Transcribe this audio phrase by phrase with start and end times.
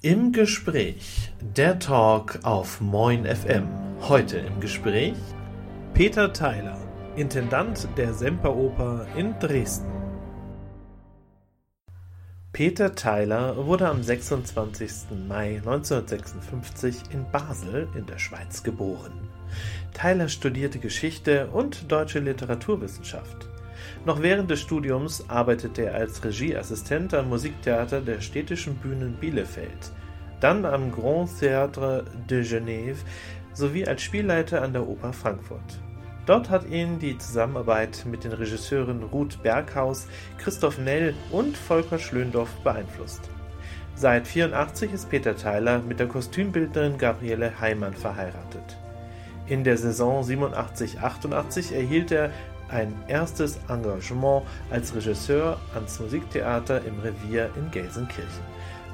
[0.00, 3.66] Im Gespräch, der Talk auf Moin FM.
[4.02, 5.16] Heute im Gespräch
[5.92, 6.78] Peter Theiler,
[7.16, 9.90] Intendant der Semperoper in Dresden.
[12.52, 15.18] Peter Theiler wurde am 26.
[15.26, 19.28] Mai 1956 in Basel in der Schweiz geboren.
[19.94, 23.48] Theiler studierte Geschichte und deutsche Literaturwissenschaft.
[24.08, 29.92] Noch während des Studiums arbeitete er als Regieassistent am Musiktheater der Städtischen Bühnen Bielefeld,
[30.40, 32.96] dann am Grand Théâtre de Genève
[33.52, 35.82] sowie als Spielleiter an der Oper Frankfurt.
[36.24, 42.54] Dort hat ihn die Zusammenarbeit mit den Regisseuren Ruth Berghaus, Christoph Nell und Volker Schlöndorff
[42.64, 43.28] beeinflusst.
[43.94, 48.78] Seit 1984 ist Peter Theiler mit der Kostümbildnerin Gabriele Heimann verheiratet.
[49.48, 52.30] In der Saison 87-88 erhielt er
[52.68, 58.42] ein erstes Engagement als Regisseur ans Musiktheater im Revier in Gelsenkirchen,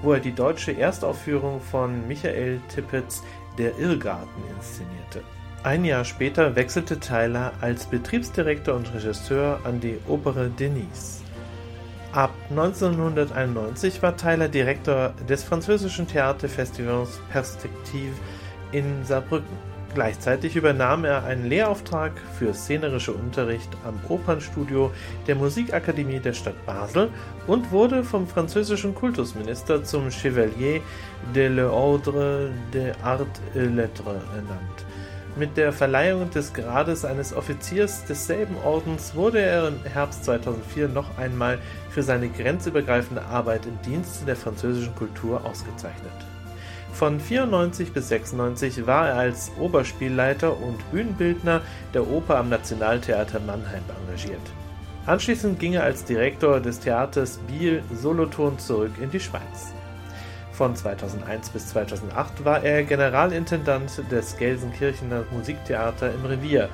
[0.02, 3.22] wo er die deutsche Erstaufführung von Michael Tippets
[3.58, 5.22] Der Irrgarten inszenierte.
[5.62, 11.22] Ein Jahr später wechselte Tyler als Betriebsdirektor und Regisseur an die Opere Denise.
[12.12, 18.14] Ab 1991 war Tyler Direktor des französischen Theaterfestivals Perspektive
[18.72, 19.73] in Saarbrücken.
[19.94, 24.90] Gleichzeitig übernahm er einen Lehrauftrag für szenerische Unterricht am Opernstudio
[25.28, 27.10] der Musikakademie der Stadt Basel
[27.46, 30.80] und wurde vom französischen Kultusminister zum Chevalier
[31.32, 34.84] de l'Ordre des Arts et Lettres ernannt.
[35.36, 41.18] Mit der Verleihung des Grades eines Offiziers desselben Ordens wurde er im Herbst 2004 noch
[41.18, 41.58] einmal
[41.90, 46.33] für seine grenzübergreifende Arbeit im Dienste der französischen Kultur ausgezeichnet.
[46.94, 51.60] Von 94 bis 96 war er als Oberspielleiter und Bühnenbildner
[51.92, 54.40] der Oper am Nationaltheater Mannheim engagiert.
[55.04, 59.74] Anschließend ging er als Direktor des Theaters Biel Solothurn zurück in die Schweiz.
[60.52, 66.68] Von 2001 bis 2008 war er Generalintendant des Gelsenkirchener Musiktheater im Revier.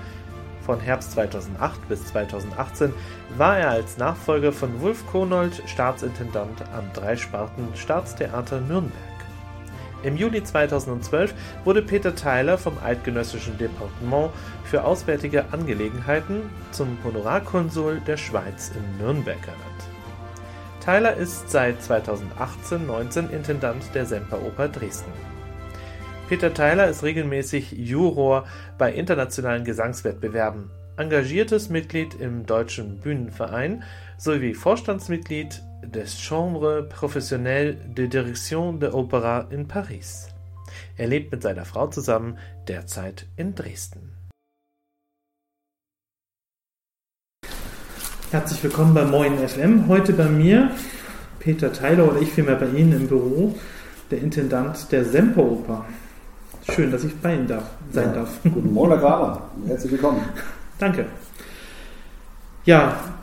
[0.67, 2.93] Von Herbst 2008 bis 2018
[3.39, 9.10] war er als Nachfolger von Wulf Konold Staatsintendant am Dreisparten Staatstheater Nürnberg.
[10.03, 11.35] Im Juli 2012
[11.65, 14.31] wurde Peter Theiler vom Eidgenössischen Departement
[14.65, 19.85] für Auswärtige Angelegenheiten zum Honorarkonsul der Schweiz in Nürnberg ernannt.
[20.81, 25.13] Theiler ist seit 2018-19 Intendant der Semperoper Dresden.
[26.31, 28.47] Peter Theiler ist regelmäßig Juror
[28.79, 33.83] bei internationalen Gesangswettbewerben, engagiertes Mitglied im Deutschen Bühnenverein
[34.17, 40.29] sowie Vorstandsmitglied des Chambre Professionnelle de Direction de Opera in Paris.
[40.97, 44.13] Er lebt mit seiner Frau zusammen, derzeit in Dresden.
[48.31, 49.89] Herzlich willkommen bei Moin FM.
[49.89, 50.71] Heute bei mir
[51.41, 53.57] Peter Theiler oder ich vielmehr bei Ihnen im Büro,
[54.11, 55.85] der Intendant der Semperoper.
[56.71, 58.41] Schön, dass ich bei Ihnen darf, sein ja, darf.
[58.43, 59.51] Guten Morgen, Herr Kramer.
[59.67, 60.23] Herzlich willkommen.
[60.79, 61.07] Danke.
[62.65, 63.20] Ja,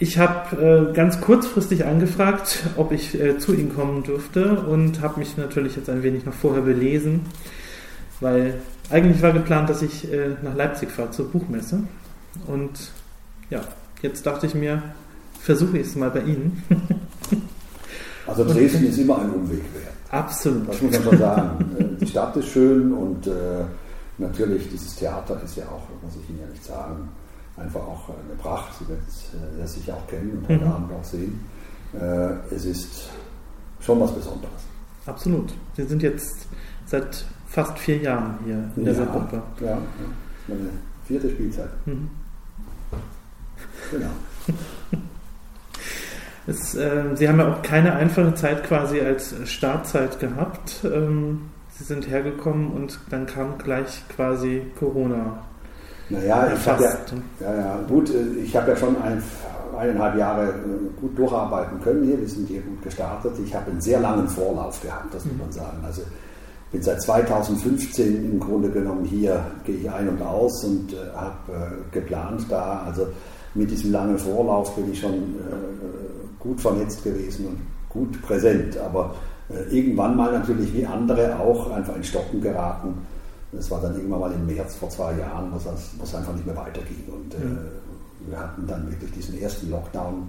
[0.00, 5.20] ich habe äh, ganz kurzfristig angefragt, ob ich äh, zu Ihnen kommen dürfte und habe
[5.20, 7.26] mich natürlich jetzt ein wenig noch vorher belesen,
[8.20, 8.54] weil
[8.88, 11.84] eigentlich war geplant, dass ich äh, nach Leipzig fahre zur Buchmesse.
[12.46, 12.92] Und
[13.50, 13.60] ja,
[14.00, 14.82] jetzt dachte ich mir,
[15.38, 16.62] versuche ich es mal bei Ihnen.
[18.26, 19.92] also Dresden ist immer ein Umweg wert.
[20.10, 20.66] Absolut.
[20.66, 21.76] Das muss man schon sagen.
[21.78, 23.30] Äh, die Stadt ist schön und äh,
[24.16, 27.06] natürlich dieses Theater ist ja auch, muss ich Ihnen ja nicht sagen,
[27.60, 28.72] einfach auch eine Pracht.
[28.78, 30.72] Sie werden es äh, sicher auch kennen und heute mhm.
[30.72, 31.40] Abend auch sehen.
[31.92, 33.10] Äh, es ist
[33.80, 34.62] schon was Besonderes.
[35.06, 35.52] Absolut.
[35.76, 36.46] Sie sind jetzt
[36.86, 39.42] seit fast vier Jahren hier in der ja, Gruppe.
[39.60, 39.78] Ja, ja,
[40.46, 40.70] meine
[41.06, 41.70] vierte Spielzeit.
[41.86, 42.10] Mhm.
[43.90, 44.10] Genau.
[46.46, 50.80] Es, äh, Sie haben ja auch keine einfache Zeit quasi als Startzeit gehabt.
[50.84, 55.44] Ähm, Sie sind hergekommen und dann kam gleich quasi Corona
[56.10, 56.90] naja, ich habe ja,
[57.40, 59.22] ja, ja, gut, äh, ich habe ja schon ein,
[59.78, 62.20] eineinhalb Jahre äh, gut durcharbeiten können hier.
[62.20, 63.32] Wir sind hier gut gestartet.
[63.44, 65.78] Ich habe einen sehr langen Vorlauf gehabt, das muss man sagen.
[65.84, 66.02] Also
[66.72, 71.52] bin seit 2015 im Grunde genommen hier, gehe ich ein und aus und äh, habe
[71.52, 72.82] äh, geplant da.
[72.86, 73.06] Also
[73.54, 77.58] mit diesem langen Vorlauf bin ich schon äh, gut vernetzt gewesen und
[77.88, 78.78] gut präsent.
[78.78, 79.14] Aber
[79.48, 82.94] äh, irgendwann mal natürlich wie andere auch einfach in Stocken geraten
[83.52, 85.56] das war dann irgendwann mal im März vor zwei Jahren, wo
[86.04, 87.04] es einfach nicht mehr weiterging.
[87.08, 90.28] Und äh, wir hatten dann wirklich diesen ersten Lockdown.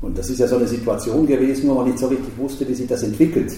[0.00, 2.74] Und das ist ja so eine Situation gewesen, wo man nicht so richtig wusste, wie
[2.74, 3.52] sich das entwickelt.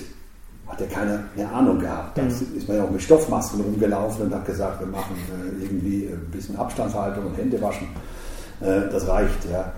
[0.67, 2.17] Hat ja keine, keine Ahnung gehabt.
[2.17, 2.29] Da mhm.
[2.29, 6.31] ist man ja auch mit Stoffmasken rumgelaufen und hat gesagt, wir machen äh, irgendwie ein
[6.31, 7.88] bisschen Abstandshaltung und Hände waschen.
[8.61, 9.73] Äh, das reicht, ja.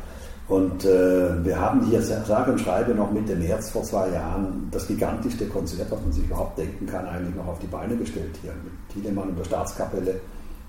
[0.48, 4.86] Und äh, wir haben hier, sage und schreibe, noch Mitte März vor zwei Jahren das
[4.86, 8.52] gigantischste Konzert, was man sich überhaupt denken kann, eigentlich noch auf die Beine gestellt hier
[8.64, 10.20] mit Tiedemann und der Staatskapelle.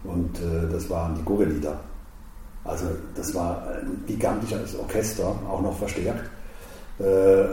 [0.04, 1.76] Und äh, das waren die Gurre-Lieder.
[2.64, 2.86] Also
[3.16, 6.30] das war ein gigantisches Orchester, auch noch verstärkt.
[7.00, 7.44] Äh,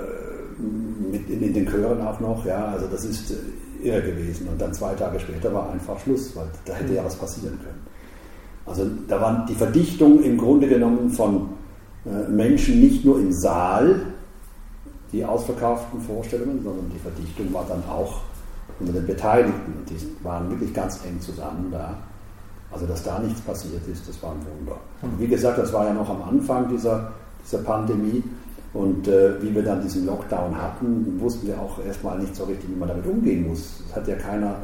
[1.11, 3.34] mit in, in, den Chören auch noch, ja, also das ist äh,
[3.82, 4.46] irre gewesen.
[4.49, 7.81] Und dann zwei Tage später war einfach Schluss, weil da hätte ja was passieren können.
[8.66, 11.49] Also da war die Verdichtung im Grunde genommen von
[12.05, 14.06] Menschen nicht nur im Saal,
[15.12, 18.20] die ausverkauften Vorstellungen, sondern die Verdichtung war dann auch
[18.79, 19.73] unter den Beteiligten.
[19.79, 21.97] Und die waren wirklich ganz eng zusammen da.
[22.73, 24.79] Also, dass da nichts passiert ist, das war ein Wunder.
[25.02, 27.12] Und wie gesagt, das war ja noch am Anfang dieser,
[27.44, 28.23] dieser Pandemie.
[28.73, 32.70] Und äh, wie wir dann diesen Lockdown hatten, wussten wir auch erstmal nicht so richtig,
[32.70, 33.82] wie man damit umgehen muss.
[33.88, 34.55] Es hat ja keiner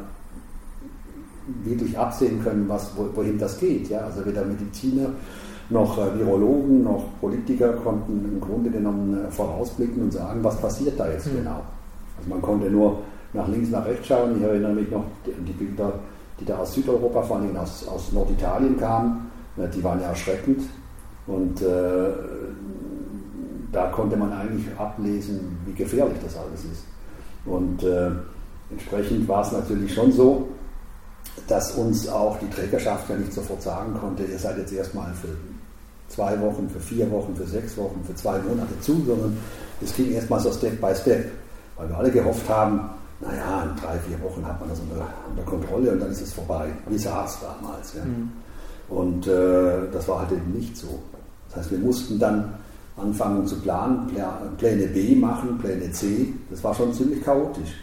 [1.63, 3.89] wirklich absehen können, was, wohin das geht.
[3.89, 3.99] Ja?
[3.99, 5.09] Also weder Mediziner
[5.69, 10.99] noch äh, Virologen noch Politiker konnten im Grunde genommen äh, vorausblicken und sagen, was passiert
[10.99, 11.37] da jetzt mhm.
[11.37, 11.61] genau.
[12.17, 12.99] Also man konnte nur
[13.33, 14.37] nach links, nach rechts schauen.
[14.37, 15.93] Ich erinnere mich noch an die Bilder,
[16.39, 19.29] die da aus Südeuropa, vor allem aus, aus Norditalien kamen.
[19.75, 20.61] Die waren ja erschreckend.
[21.25, 22.09] Und äh,
[23.71, 26.83] da konnte man eigentlich ablesen, wie gefährlich das alles ist.
[27.45, 28.11] Und äh,
[28.71, 30.47] entsprechend war es natürlich schon so,
[31.47, 35.29] dass uns auch die Trägerschaft ja nicht sofort sagen konnte, ihr seid jetzt erstmal für
[36.09, 39.37] zwei Wochen, für vier Wochen, für sechs Wochen, für zwei Monate zu, sondern
[39.81, 41.31] es ging erstmal so Step by Step,
[41.75, 42.89] weil wir alle gehofft haben,
[43.19, 46.33] naja, in drei, vier Wochen hat man das unter, unter Kontrolle und dann ist es
[46.33, 47.93] vorbei, wie SARS damals.
[47.95, 48.05] Ja.
[48.05, 48.31] Mhm.
[48.89, 50.87] Und äh, das war halt eben nicht so.
[51.49, 52.53] Das heißt, wir mussten dann
[52.95, 54.09] anfangen zu planen,
[54.57, 56.33] Pläne B machen, Pläne C.
[56.49, 57.75] Das war schon ziemlich chaotisch.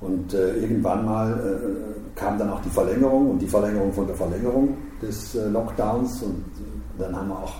[0.00, 4.16] Und äh, irgendwann mal äh, kam dann auch die Verlängerung und die Verlängerung von der
[4.16, 6.22] Verlängerung des äh, Lockdowns.
[6.22, 6.44] Und
[6.98, 7.54] dann haben wir auch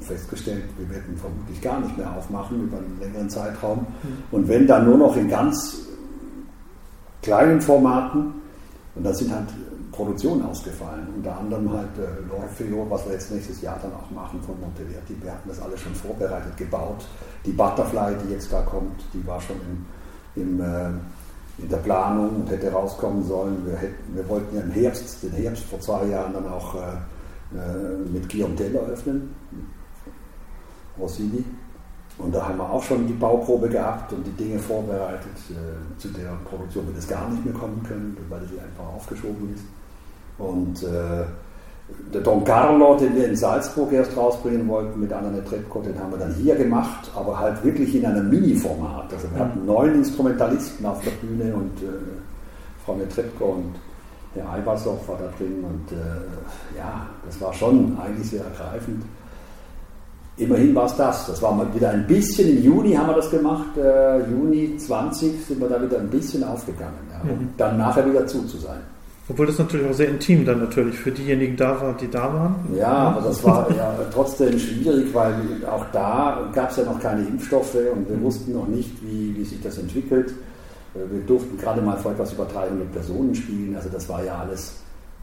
[0.00, 3.80] festgestellt, wir werden vermutlich gar nicht mehr aufmachen über einen längeren Zeitraum.
[3.80, 4.08] Mhm.
[4.30, 5.78] Und wenn dann nur noch in ganz
[7.22, 8.34] kleinen Formaten,
[8.94, 9.48] und dann sind halt
[9.94, 11.06] Produktionen ausgefallen.
[11.16, 15.16] Unter anderem halt äh, L'Orfeo, was wir jetzt nächstes Jahr dann auch machen von Monteverdi.
[15.20, 17.04] Wir hatten das alles schon vorbereitet, gebaut.
[17.46, 19.56] Die Butterfly, die jetzt da kommt, die war schon
[20.36, 20.90] im, im äh,
[21.58, 23.64] in der Planung und hätte rauskommen sollen.
[23.64, 26.78] Wir, hätten, wir wollten ja im Herbst, den Herbst vor zwei Jahren dann auch äh,
[27.54, 29.34] äh mit Guillaume Tell eröffnen,
[30.98, 31.44] Rossini.
[32.16, 35.36] Und da haben wir auch schon die Bauprobe gehabt und die Dinge vorbereitet.
[35.50, 39.52] Äh, zu der Produktion wird es gar nicht mehr kommen können, weil sie einfach aufgeschoben
[39.52, 39.64] ist.
[40.38, 41.24] Und äh,
[42.12, 46.12] der Don Carlo, den wir in Salzburg erst rausbringen wollten mit Anna Netrebko, den haben
[46.12, 49.12] wir dann hier gemacht, aber halt wirklich in einem Mini-Format.
[49.12, 51.88] Also wir hatten neun Instrumentalisten auf der Bühne und äh,
[52.84, 53.74] Frau Netrebko und
[54.34, 59.04] Herr Eibershoff war da drin und äh, ja, das war schon eigentlich sehr ergreifend.
[60.36, 61.26] Immerhin war es das.
[61.26, 65.46] Das war mal wieder ein bisschen, im Juni haben wir das gemacht, äh, Juni 20
[65.46, 67.48] sind wir da wieder ein bisschen aufgegangen, ja, um mhm.
[67.56, 68.80] dann nachher wieder zu zu sein.
[69.26, 72.56] Obwohl das natürlich auch sehr intim dann natürlich für diejenigen da war, die da waren.
[72.76, 75.34] Ja, aber das war ja trotzdem schwierig, weil
[75.70, 79.44] auch da gab es ja noch keine Impfstoffe und wir wussten noch nicht, wie, wie
[79.44, 80.34] sich das entwickelt.
[80.94, 84.38] Äh, wir durften gerade mal vor etwas über 300 Personen spielen, also das war ja
[84.38, 84.76] alles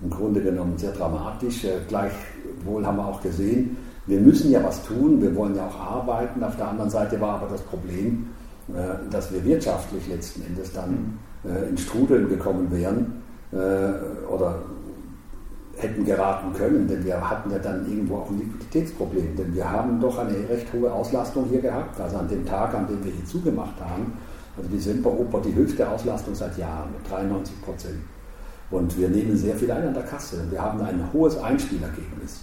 [0.03, 1.63] im Grunde genommen sehr dramatisch.
[1.63, 3.77] Äh, gleichwohl haben wir auch gesehen,
[4.07, 6.44] wir müssen ja was tun, wir wollen ja auch arbeiten.
[6.44, 8.27] Auf der anderen Seite war aber das Problem,
[8.69, 11.19] äh, dass wir wirtschaftlich letzten Endes dann
[11.71, 13.13] ins Strudeln gekommen wären
[14.31, 14.59] oder
[15.75, 19.99] hätten geraten können, denn wir hatten ja dann irgendwo auch ein Liquiditätsproblem, denn wir haben
[19.99, 23.25] doch eine recht hohe Auslastung hier gehabt, also an dem Tag, an dem wir hier
[23.25, 24.13] zugemacht haben,
[24.57, 27.99] also die Semperoper die höchste Auslastung seit Jahren mit 93 Prozent.
[28.69, 30.37] Und wir nehmen sehr viel ein an der Kasse.
[30.49, 32.41] Wir haben ein hohes Einspielergebnis.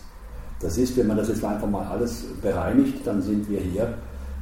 [0.60, 3.94] Das ist, wenn man das jetzt einfach mal alles bereinigt, dann sind wir hier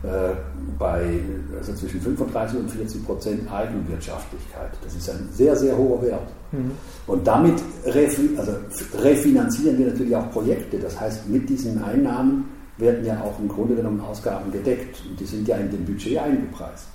[0.02, 0.34] äh,
[0.78, 1.20] bei
[1.56, 4.70] also zwischen 35 und 40 Prozent Eigenwirtschaftlichkeit.
[4.82, 6.28] Das ist ein sehr, sehr hoher Wert.
[6.52, 6.72] Mhm.
[7.06, 8.52] Und damit refi also
[8.98, 10.78] refinanzieren wir natürlich auch Projekte.
[10.78, 15.02] Das heißt, mit diesen Einnahmen werden ja auch im Grunde genommen Ausgaben gedeckt.
[15.08, 16.88] Und die sind ja in dem Budget eingepreist.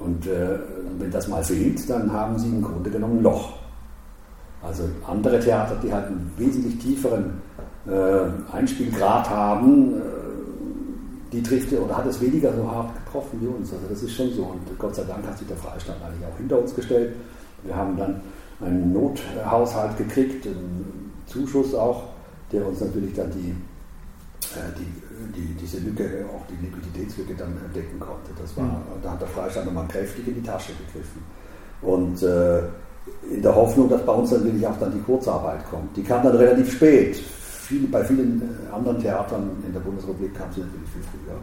[0.00, 0.58] Und äh,
[0.98, 3.54] wenn das mal fehlt, dann haben sie im Grunde genommen ein Loch.
[4.62, 7.40] Also andere Theater, die halt einen wesentlich tieferen
[7.86, 9.98] äh, Einspielgrad haben, äh,
[11.32, 13.72] die trifft oder hat es weniger so hart getroffen wie uns.
[13.72, 14.44] Also das ist schon so.
[14.44, 17.14] Und Gott sei Dank hat sich der Freistaat eigentlich auch hinter uns gestellt.
[17.64, 18.20] Wir haben dann
[18.60, 22.04] einen Nothaushalt gekriegt, einen Zuschuss auch,
[22.50, 27.98] der uns natürlich dann die, äh, die, die, diese Lücke, auch die Liquiditätslücke dann decken
[28.00, 28.30] konnte.
[28.40, 29.02] Das war, mhm.
[29.02, 31.22] Da hat der Freistaat nochmal kräftig in die Tasche gegriffen.
[31.82, 32.60] Und äh,
[33.32, 35.96] in der Hoffnung, dass bei uns dann wirklich auch dann die Kurzarbeit kommt.
[35.96, 40.52] Die kam dann relativ spät, viel, bei vielen äh, anderen Theatern in der Bundesrepublik kam
[40.52, 41.38] sie natürlich viel früher.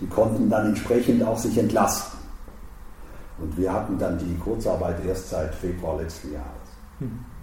[0.00, 2.18] Die konnten dann entsprechend auch sich entlasten.
[3.38, 6.68] Und wir hatten dann die Kurzarbeit erst seit Februar letzten Jahres.
[7.00, 7.33] Mhm.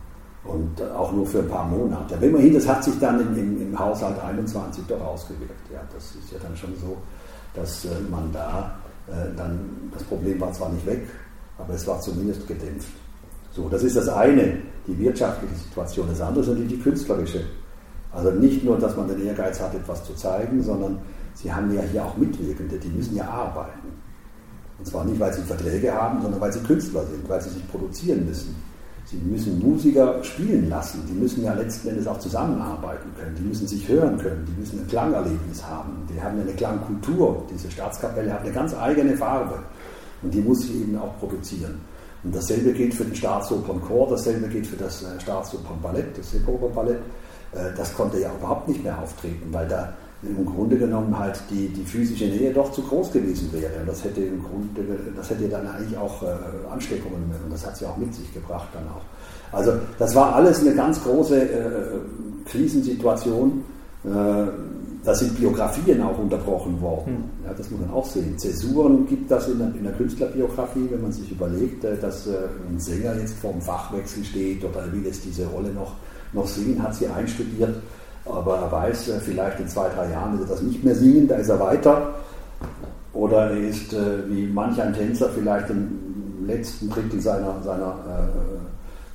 [0.44, 2.16] Und auch nur für ein paar Monate.
[2.16, 5.72] Aber immerhin, das hat sich dann im, im, im Haushalt 21 doch ausgewirkt.
[5.72, 6.98] Ja, das ist ja dann schon so,
[7.54, 8.74] dass äh, man da
[9.08, 9.60] äh, dann,
[9.94, 11.08] das Problem war zwar nicht weg,
[11.58, 12.92] aber es war zumindest gedämpft.
[13.52, 14.58] So, das ist das eine,
[14.88, 16.08] die wirtschaftliche Situation.
[16.10, 17.44] Das andere ist natürlich die künstlerische.
[18.12, 21.00] Also nicht nur, dass man den Ehrgeiz hat, etwas zu zeigen, sondern
[21.34, 23.90] sie haben ja hier auch Mitwirkende, die müssen ja arbeiten.
[24.80, 27.68] Und zwar nicht, weil sie Verträge haben, sondern weil sie Künstler sind, weil sie sich
[27.70, 28.56] produzieren müssen.
[29.12, 33.68] Sie müssen Musiker spielen lassen, die müssen ja letzten Endes auch zusammenarbeiten können, die müssen
[33.68, 37.46] sich hören können, die müssen ein Klangerlebnis haben, die haben eine Klangkultur.
[37.54, 39.60] Diese Staatskapelle hat eine ganz eigene Farbe
[40.22, 41.82] und die muss sie eben auch produzieren.
[42.24, 47.00] Und dasselbe gilt für den Staatsopernchor, dasselbe gilt für das äh, Staatsopernballett, das Seeopernballett.
[47.52, 51.68] Äh, das konnte ja überhaupt nicht mehr auftreten, weil da im Grunde genommen halt die,
[51.70, 53.72] die physische Nähe doch zu groß gewesen wäre.
[53.80, 54.82] Und das hätte im Grunde,
[55.16, 56.28] das hätte dann eigentlich auch äh,
[56.72, 59.58] Ansteckungen, und das hat sie auch mit sich gebracht dann auch.
[59.58, 61.68] Also das war alles eine ganz große äh,
[62.46, 63.64] Krisensituation.
[64.04, 64.10] Äh,
[65.04, 67.16] da sind Biografien auch unterbrochen worden.
[67.16, 67.48] Hm.
[67.48, 68.38] Ja, das muss man auch sehen.
[68.38, 72.34] Zäsuren gibt das in der, in der Künstlerbiografie, wenn man sich überlegt, äh, dass äh,
[72.70, 75.96] ein Sänger jetzt vor dem Fachwechsel steht oder will jetzt diese Rolle noch,
[76.34, 77.76] noch singen, hat sie einstudiert
[78.26, 81.28] aber er weiß, äh, vielleicht in zwei, drei Jahren wird er das nicht mehr singen,
[81.28, 82.14] da ist er weiter.
[83.14, 88.62] Oder er ist äh, wie manch ein Tänzer vielleicht im letzten Drittel seiner, seiner äh,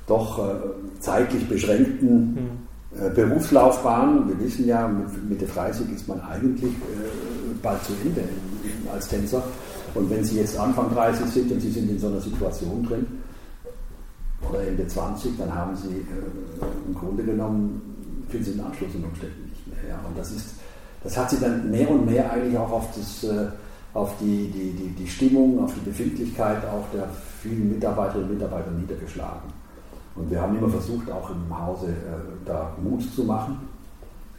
[0.07, 0.51] doch äh,
[0.99, 2.59] zeitlich beschränkten
[2.95, 3.05] hm.
[3.05, 4.27] äh, Berufslaufbahn.
[4.29, 8.23] Wir wissen ja, mit Mitte 30 ist man eigentlich äh, bald zu Ende
[8.93, 9.43] als Tänzer.
[9.95, 13.05] Und wenn Sie jetzt Anfang 30 sind und Sie sind in so einer Situation drin,
[14.49, 16.05] oder Ende 20, dann haben Sie
[16.87, 17.96] im Grunde genommen
[18.29, 19.89] finden sie den Anschluss unter Umständen nicht mehr.
[19.89, 19.99] Ja.
[20.07, 20.55] Und das, ist,
[21.03, 23.47] das hat sich dann mehr und mehr eigentlich auch auf, das, äh,
[23.93, 27.07] auf die, die, die, die Stimmung, auf die Befindlichkeit auch der
[27.41, 29.49] vielen Mitarbeiterinnen und Mitarbeiter niedergeschlagen.
[30.15, 33.57] Und wir haben immer versucht, auch im Hause äh, da Mut zu machen.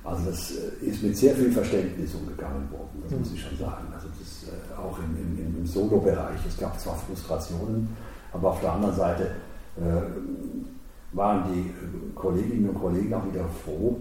[0.04, 3.86] Also das äh, ist mit sehr viel Verständnis umgegangen worden, das muss ich schon sagen.
[3.94, 4.38] Also das
[4.76, 6.38] auch im, im, im Solo-Bereich.
[6.46, 7.88] Es gab zwar Frustrationen,
[8.32, 9.30] aber auf der anderen Seite
[9.76, 10.02] äh,
[11.12, 11.70] waren die
[12.14, 13.96] Kolleginnen und Kollegen auch wieder froh,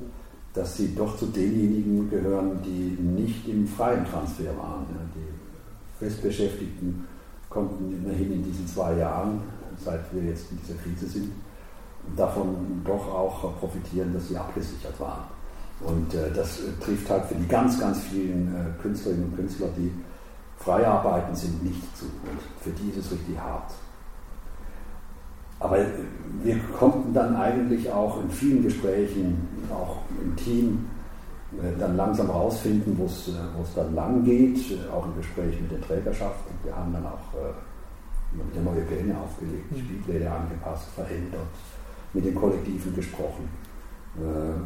[0.53, 4.85] dass sie doch zu denjenigen gehören, die nicht im freien Transfer waren.
[5.15, 7.07] Die Festbeschäftigten
[7.49, 9.41] konnten immerhin in diesen zwei Jahren,
[9.83, 11.31] seit wir jetzt in dieser Krise sind,
[12.15, 15.23] davon doch auch profitieren, dass sie abgesichert waren.
[15.81, 19.91] Und äh, das trifft halt für die ganz, ganz vielen äh, Künstlerinnen und Künstler, die
[20.57, 22.05] frei arbeiten, sind nicht zu.
[22.05, 23.71] Und für die ist es richtig hart.
[25.59, 25.77] Aber
[26.43, 30.85] wir konnten dann eigentlich auch in vielen Gesprächen, auch im Team,
[31.53, 34.59] äh, dann langsam rausfinden, wo es äh, dann lang geht,
[34.93, 36.39] auch im Gespräch mit der Trägerschaft.
[36.49, 39.77] Und wir haben dann auch äh, wieder neue Pläne aufgelegt, mhm.
[39.77, 41.47] Spielpläne angepasst, verändert,
[42.13, 43.47] mit den Kollektiven gesprochen.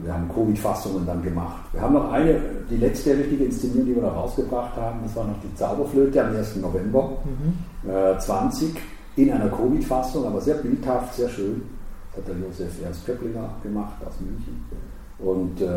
[0.03, 1.61] Wir haben Covid-Fassungen dann gemacht.
[1.73, 5.25] Wir haben noch eine, die letzte richtige Inszenierung, die wir noch rausgebracht haben, das war
[5.25, 6.55] noch die Zauberflöte am 1.
[6.55, 8.19] November mhm.
[8.19, 8.77] 20
[9.15, 11.61] in einer Covid-Fassung, aber sehr bildhaft, sehr schön.
[12.11, 14.65] Das hat der Josef Ernst Köpplinger gemacht aus München.
[15.19, 15.67] Und äh,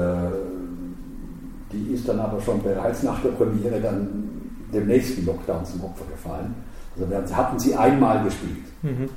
[1.72, 4.30] die ist dann aber schon bereits nach der Premiere dann
[4.72, 6.54] dem nächsten Lockdown zum Opfer gefallen.
[6.96, 8.64] Also wir hatten sie einmal gespielt.
[8.82, 9.08] Mhm.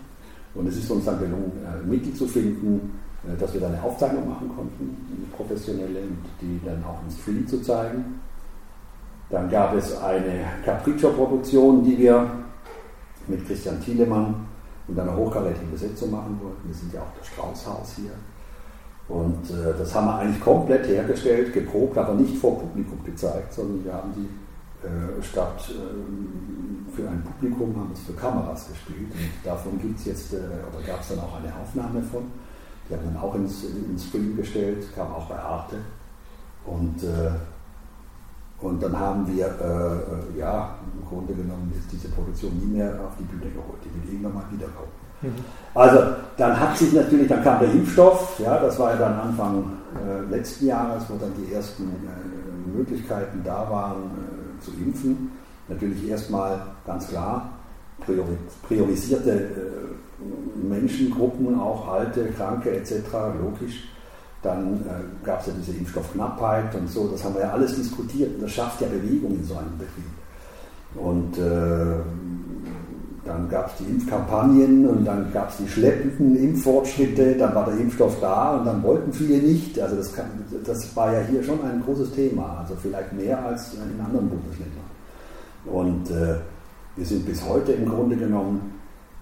[0.56, 3.84] Und es ist uns dann gelungen, äh, Mittel zu finden, äh, dass wir dann eine
[3.84, 8.20] Aufzeichnung machen konnten, eine professionelle, und die dann auch im Stream zu zeigen.
[9.30, 12.30] Dann gab es eine Capriccio-Produktion, die wir
[13.28, 14.36] mit Christian Thielemann
[14.88, 16.68] und einer hochkarätigen Besetzung machen wollten.
[16.68, 18.12] Wir sind ja auch das Straußhaus hier.
[19.08, 23.86] Und äh, das haben wir eigentlich komplett hergestellt, geprobt, aber nicht vor Publikum gezeigt, sondern
[23.86, 24.28] wir haben die
[24.86, 29.12] äh, statt äh, für ein Publikum, haben es für Kameras gespielt.
[29.12, 32.24] Und davon gibt es jetzt, äh, oder gab es dann auch eine Aufnahme von.
[32.90, 35.78] Die haben dann auch ins, ins Stream gestellt, kam auch bei Arte.
[36.66, 37.32] Und äh,
[38.62, 42.90] und dann haben wir, äh, äh, ja, im Grunde genommen jetzt diese Produktion nie mehr
[43.06, 43.80] auf die Bühne geholt.
[43.86, 44.92] Die will irgendwann mal wiederkommen.
[45.22, 45.30] Mhm.
[45.76, 46.00] Also,
[46.38, 50.32] dann hat sich natürlich, dann kam der Impfstoff, ja, das war ja dann Anfang äh,
[50.32, 55.32] letzten Jahres, wo dann die ersten äh, Möglichkeiten da waren äh, zu impfen.
[55.68, 57.50] Natürlich erstmal ganz klar
[58.68, 63.04] priorisierte äh, Menschengruppen, auch Alte, Kranke etc.,
[63.42, 63.84] logisch
[64.42, 67.08] dann äh, gab es ja diese Impfstoffknappheit und so.
[67.08, 70.06] Das haben wir ja alles diskutiert und das schafft ja Bewegung in so einem Betrieb.
[70.96, 72.02] Und äh,
[73.26, 77.78] dann gab es die Impfkampagnen und dann gab es die schleppenden Impffortschritte, dann war der
[77.78, 79.80] Impfstoff da und dann wollten viele nicht.
[79.80, 80.26] Also das, kann,
[80.66, 84.88] das war ja hier schon ein großes Thema, also vielleicht mehr als in anderen Bundesländern.
[85.66, 86.36] Und äh,
[86.96, 88.74] wir sind bis heute im Grunde genommen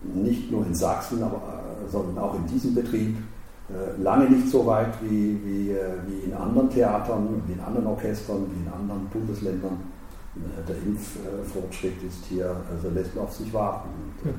[0.04, 3.18] nicht nur in Sachsen, aber, äh, sondern auch in diesem Betrieb
[3.98, 8.46] lange nicht so weit wie, wie, äh, wie in anderen Theatern, wie in anderen Orchestern,
[8.52, 9.78] wie in anderen Bundesländern.
[10.36, 13.90] Äh, der Impffortschritt ist hier, also lässt auf sich warten.
[14.24, 14.34] Mhm.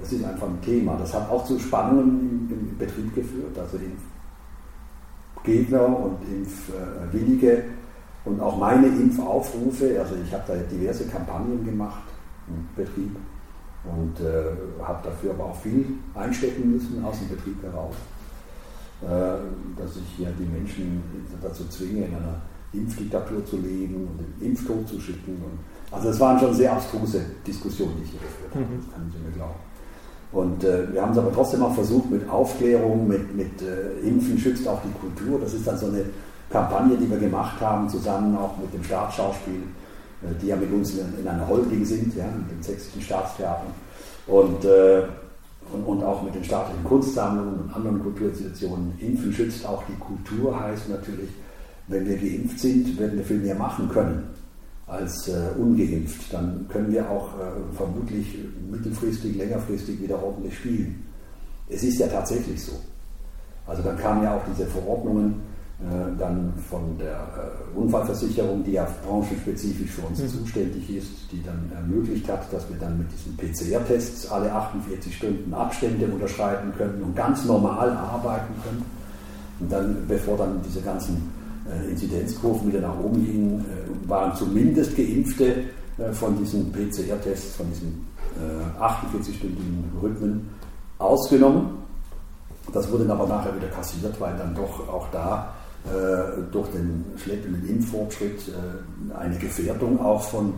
[0.00, 0.96] Das ist einfach ein Thema.
[0.98, 3.58] Das hat auch zu Spannungen im, im Betrieb geführt.
[3.58, 3.78] Also
[5.36, 7.64] Impfgegner und Impfwillige
[8.24, 10.00] und auch meine Impfaufrufe.
[10.00, 12.04] Also ich habe da diverse Kampagnen gemacht
[12.48, 13.14] im Betrieb
[13.84, 18.19] und äh, habe dafür aber auch viel einstecken müssen aus dem Betrieb heraus, äh,
[19.00, 21.02] dass ich ja die Menschen
[21.42, 22.40] dazu zwinge, in einer
[22.72, 25.42] Impfdiktatur zu leben und den Impftod zu schicken.
[25.42, 25.58] Und,
[25.90, 28.76] also es waren schon sehr abstruse Diskussionen, die ich hier geführt habe, mhm.
[28.76, 29.70] das können Sie mir glauben.
[30.32, 34.38] Und äh, wir haben es aber trotzdem auch versucht mit Aufklärung, mit, mit äh, Impfen
[34.38, 35.40] schützt auch die Kultur.
[35.40, 36.04] Das ist dann so eine
[36.48, 39.62] Kampagne, die wir gemacht haben, zusammen auch mit dem Staatsschauspiel,
[40.22, 43.66] äh, die ja mit uns in, in einer Holding sind, ja, mit dem sächsischen Staatstheater.
[44.28, 45.02] Und, äh,
[45.72, 48.92] und, und, auch mit den staatlichen Kunstsammlungen und anderen Kulturinstitutionen.
[48.98, 51.28] Impfen schützt auch die Kultur, heißt natürlich,
[51.88, 54.22] wenn wir geimpft sind, werden wir viel mehr machen können
[54.86, 56.32] als äh, ungeimpft.
[56.32, 58.38] Dann können wir auch äh, vermutlich
[58.70, 61.04] mittelfristig, längerfristig wieder ordentlich spielen.
[61.68, 62.72] Es ist ja tatsächlich so.
[63.66, 65.40] Also dann kamen ja auch diese Verordnungen
[66.18, 70.28] dann von der äh, Unfallversicherung, die ja branchenspezifisch für uns mhm.
[70.28, 75.54] zuständig ist, die dann ermöglicht hat, dass wir dann mit diesen PCR-Tests alle 48 Stunden
[75.54, 78.84] Abstände unterschreiten können und ganz normal arbeiten können.
[79.58, 81.32] Und dann, bevor dann diese ganzen
[81.66, 83.64] äh, Inzidenzkurven wieder nach oben gingen,
[84.06, 85.64] waren zumindest Geimpfte
[86.12, 88.06] von diesen PCR-Tests, von diesen
[88.80, 90.48] 48-stündigen Rhythmen
[90.98, 91.78] ausgenommen.
[92.72, 95.59] Das wurde dann aber nachher wieder kassiert, weil dann doch auch da äh,
[96.52, 100.52] durch den schleppenden Impffortschritt äh, eine Gefährdung auch von,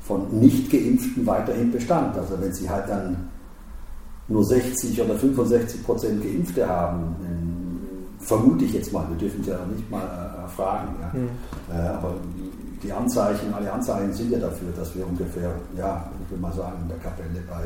[0.00, 2.16] von Nicht-Geimpften weiterhin bestand.
[2.16, 3.28] Also wenn Sie halt dann
[4.28, 7.16] nur 60 oder 65 Prozent Geimpfte haben,
[8.26, 11.18] vermute ich jetzt mal, wir dürfen es ja nicht mal äh, fragen, ja.
[11.18, 11.28] Mhm.
[11.72, 12.14] Äh, aber
[12.82, 16.76] die Anzeichen, alle Anzeichen sind ja dafür, dass wir ungefähr, ja, ich will mal sagen,
[16.82, 17.62] in der Kapelle bei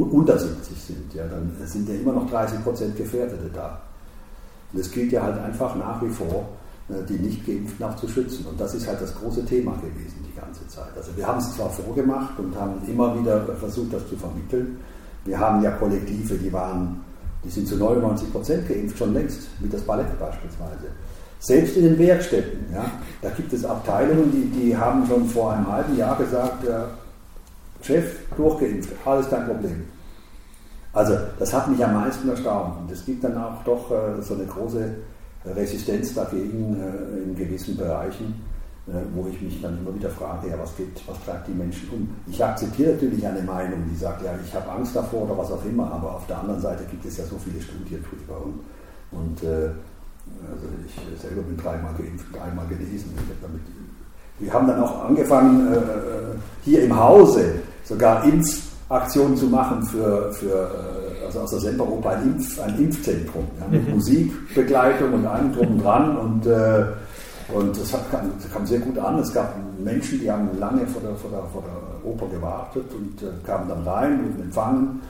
[0.00, 1.14] unter 70 sind.
[1.14, 3.80] Ja, dann sind ja immer noch 30 Prozent Gefährdete da.
[4.72, 6.48] Und es gilt ja halt einfach nach wie vor,
[6.88, 8.46] äh, die Nicht-Geimpften auch zu schützen.
[8.46, 10.96] Und das ist halt das große Thema gewesen die ganze Zeit.
[10.96, 14.78] Also wir haben es zwar vorgemacht und haben immer wieder versucht, das zu vermitteln.
[15.24, 17.00] Wir haben ja Kollektive, die waren,
[17.44, 20.86] die sind zu 99 Prozent geimpft, schon längst, wie das Ballett beispielsweise.
[21.38, 25.70] Selbst in den Werkstätten, ja, da gibt es Abteilungen, die, die haben schon vor einem
[25.70, 26.84] halben Jahr gesagt, äh,
[27.82, 29.84] Chef, durchgeimpft, alles kein Problem.
[30.96, 32.78] Also das hat mich am meisten erstaunt.
[32.80, 34.94] Und es gibt dann auch doch äh, so eine große
[35.44, 38.42] Resistenz dagegen äh, in gewissen Bereichen,
[38.88, 41.86] äh, wo ich mich dann immer wieder frage, ja, was, geht, was treibt die Menschen
[41.90, 42.08] um?
[42.26, 45.62] Ich akzeptiere natürlich eine Meinung, die sagt, ja, ich habe Angst davor oder was auch
[45.66, 48.40] immer, aber auf der anderen Seite gibt es ja so viele Studien drüber.
[48.42, 48.60] Und,
[49.12, 49.68] und äh,
[50.50, 53.12] also ich selber bin dreimal geimpft und einmal genesen.
[53.42, 53.60] Damit,
[54.38, 55.80] wir haben dann auch angefangen, äh, äh,
[56.64, 62.10] hier im Hause sogar Impf Aktion zu machen für, für äh, also aus der Semperoper
[62.10, 63.94] ein, Impf, ein Impfzentrum ja, mit mhm.
[63.94, 66.84] Musikbegleitung und allem drum und dran und, äh,
[67.52, 69.18] und das, hat, kam, das, kam, sehr gut an.
[69.18, 73.22] Es gab Menschen, die haben lange vor der, vor der, vor der Oper gewartet und
[73.22, 75.00] äh, kamen dann rein, wurden empfangen.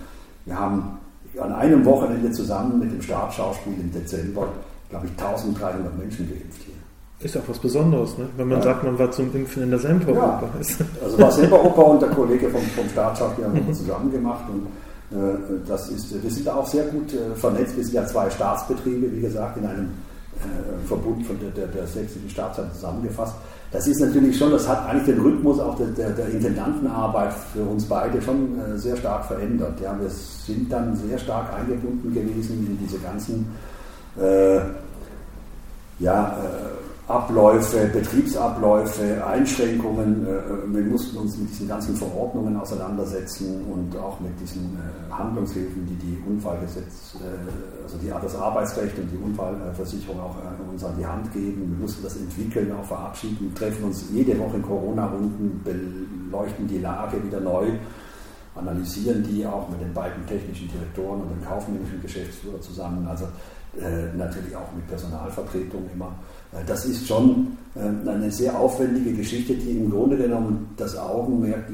[0.47, 0.99] Wir haben
[1.39, 4.49] an einem Wochenende zusammen mit dem Staatsschauspiel im Dezember,
[4.89, 6.76] glaube ich, 1300 Menschen geimpft hier.
[7.21, 8.29] Ist auch was Besonderes, ne?
[8.37, 8.65] wenn man ja.
[8.65, 10.43] sagt, man war zum Impfen in der Semperoper.
[10.43, 10.87] Ja.
[11.03, 14.67] Also war Semperoper und der Kollege vom, vom Staatsschauspiel haben wir zusammen gemacht und
[15.17, 17.75] äh, das ist, wir sind da auch sehr gut äh, vernetzt.
[17.75, 19.91] Wir sind ja zwei Staatsbetriebe, wie gesagt, in einem
[20.37, 23.35] äh, Verbund von der, der, der sächsischen Staatszeit zusammengefasst.
[23.73, 27.63] Das ist natürlich schon, das hat eigentlich den Rhythmus auch der, der, der Intendantenarbeit für
[27.63, 29.81] uns beide schon äh, sehr stark verändert.
[29.81, 33.47] Ja, wir sind dann sehr stark eingebunden gewesen in diese ganzen
[34.21, 34.61] äh,
[35.99, 36.76] ja, äh,
[37.09, 40.27] Abläufe, Betriebsabläufe, Einschränkungen.
[40.27, 45.87] Äh, wir mussten uns mit diesen ganzen Verordnungen auseinandersetzen und auch mit diesen äh, Handlungshilfen,
[45.87, 50.35] die die Unfallgesetz, äh, also die, das Arbeitsrecht und die Unfallversicherung auch
[50.69, 51.77] uns an die Hand geben.
[51.77, 57.23] Wir mussten das entwickeln, auch verabschieden, treffen uns jede Woche in Corona-Runden, beleuchten die Lage
[57.23, 57.69] wieder neu
[58.57, 63.27] analysieren die auch mit den beiden technischen Direktoren und dem kaufmännischen Geschäftsführer zusammen, also
[63.79, 66.15] äh, natürlich auch mit Personalvertretung immer.
[66.67, 71.65] Das ist schon äh, eine sehr aufwendige Geschichte, die im Grunde genommen das Augenmerk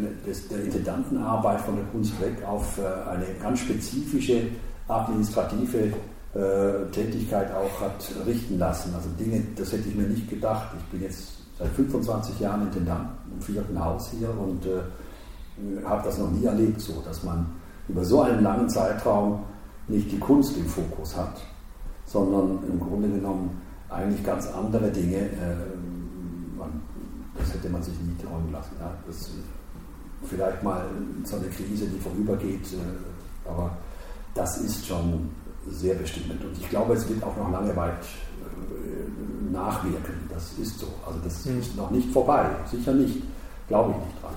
[0.51, 4.43] der Intendantenarbeit von der Kunst weg auf äh, eine ganz spezifische
[4.89, 5.93] administrative
[6.35, 8.93] äh, Tätigkeit auch hat richten lassen.
[8.95, 10.69] Also Dinge, das hätte ich mir nicht gedacht.
[10.79, 16.19] Ich bin jetzt seit 25 Jahren Intendant im vierten Haus hier und äh, habe das
[16.19, 17.47] noch nie erlebt, so dass man
[17.89, 19.41] über so einen langen Zeitraum
[19.89, 21.41] nicht die Kunst im Fokus hat,
[22.07, 23.61] sondern im Grunde genommen
[23.93, 25.19] eigentlich ganz andere Dinge.
[25.19, 25.57] Äh,
[26.59, 26.83] man,
[27.39, 28.77] das hätte man sich nie träumen lassen.
[28.81, 28.91] Ja.
[29.07, 29.31] Das,
[30.25, 30.85] vielleicht mal
[31.25, 33.77] so eine Krise, die vorübergeht, äh, aber
[34.35, 35.31] das ist schon
[35.69, 36.45] sehr bestimmend.
[36.45, 40.15] Und ich glaube, es wird auch noch lange weit äh, nachwirken.
[40.29, 40.87] Das ist so.
[41.07, 41.61] Also das mhm.
[41.61, 42.47] ist noch nicht vorbei.
[42.71, 43.23] Sicher nicht.
[43.69, 44.35] Glaube ich nicht dran.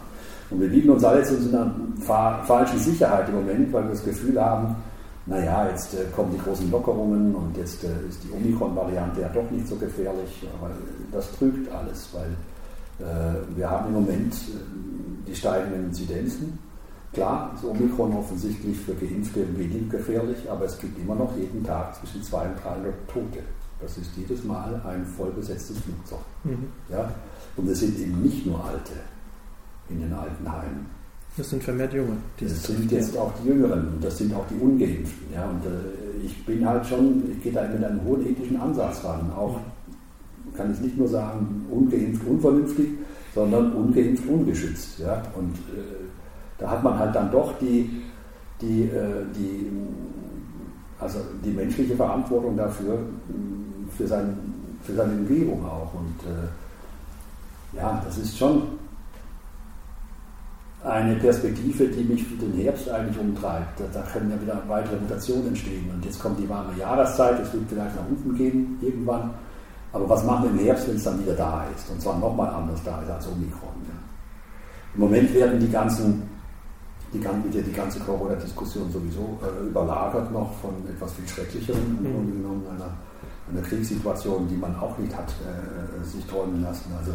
[0.51, 4.03] Und wir wiegen uns alle jetzt in einer falschen Sicherheit im Moment, weil wir das
[4.03, 4.75] Gefühl haben,
[5.25, 9.49] naja, jetzt äh, kommen die großen Lockerungen und jetzt äh, ist die Omikron-Variante ja doch
[9.49, 10.47] nicht so gefährlich.
[10.59, 10.71] Aber
[11.11, 12.29] das trügt alles, weil
[12.99, 16.59] äh, wir haben im Moment äh, die steigenden Inzidenzen
[17.15, 21.95] Klar ist Omikron offensichtlich für Geimpfte weniger gefährlich, aber es gibt immer noch jeden Tag
[21.95, 23.39] zwischen 200 und 300 Tote.
[23.79, 26.19] Das ist jedes Mal ein vollbesetztes Flugzeug.
[26.43, 26.67] Mhm.
[26.89, 27.09] Ja?
[27.55, 28.91] Und es sind eben nicht nur Alte
[29.87, 30.87] in den Altenheimen.
[31.37, 32.15] Das sind vermehrt Junge.
[32.39, 35.33] Das sind jetzt auch die Jüngeren und das sind auch die Ungeimpften.
[35.33, 35.45] Ja?
[35.49, 39.31] Und äh, ich bin halt schon, ich gehe da mit einem hohen ethischen Ansatz ran.
[39.35, 39.59] Auch
[40.55, 42.87] kann ich nicht nur sagen, ungeimpft unvernünftig,
[43.33, 44.99] sondern ungeimpft ungeschützt.
[44.99, 45.21] Ja?
[45.35, 46.05] Und äh,
[46.57, 48.01] da hat man halt dann doch die,
[48.61, 49.69] die, äh, die,
[51.01, 52.99] also die menschliche Verantwortung dafür,
[53.97, 54.37] für, sein,
[54.83, 55.93] für seine Umgebung auch.
[55.93, 58.61] Und äh, ja, das ist schon
[60.85, 63.79] eine Perspektive, die mich für den Herbst eigentlich umtreibt.
[63.79, 65.89] Da, da, können ja wieder weitere Mutationen entstehen.
[65.93, 69.31] Und jetzt kommt die warme Jahreszeit, es wird vielleicht nach unten gehen irgendwann.
[69.91, 71.89] Aber was machen wir im Herbst, wenn es dann wieder da ist?
[71.89, 73.75] Und zwar nochmal anders da ist als Omikron.
[73.87, 73.95] Ja.
[74.93, 76.29] Im Moment werden die ganzen
[77.13, 82.13] die, ja die ganze Corona-Diskussion sowieso äh, überlagert noch von etwas viel Schrecklicherem, im mhm.
[82.13, 82.91] Grunde genommen einer,
[83.51, 86.91] einer Kriegssituation, die man auch nicht hat äh, äh, sich träumen lassen.
[86.97, 87.11] Also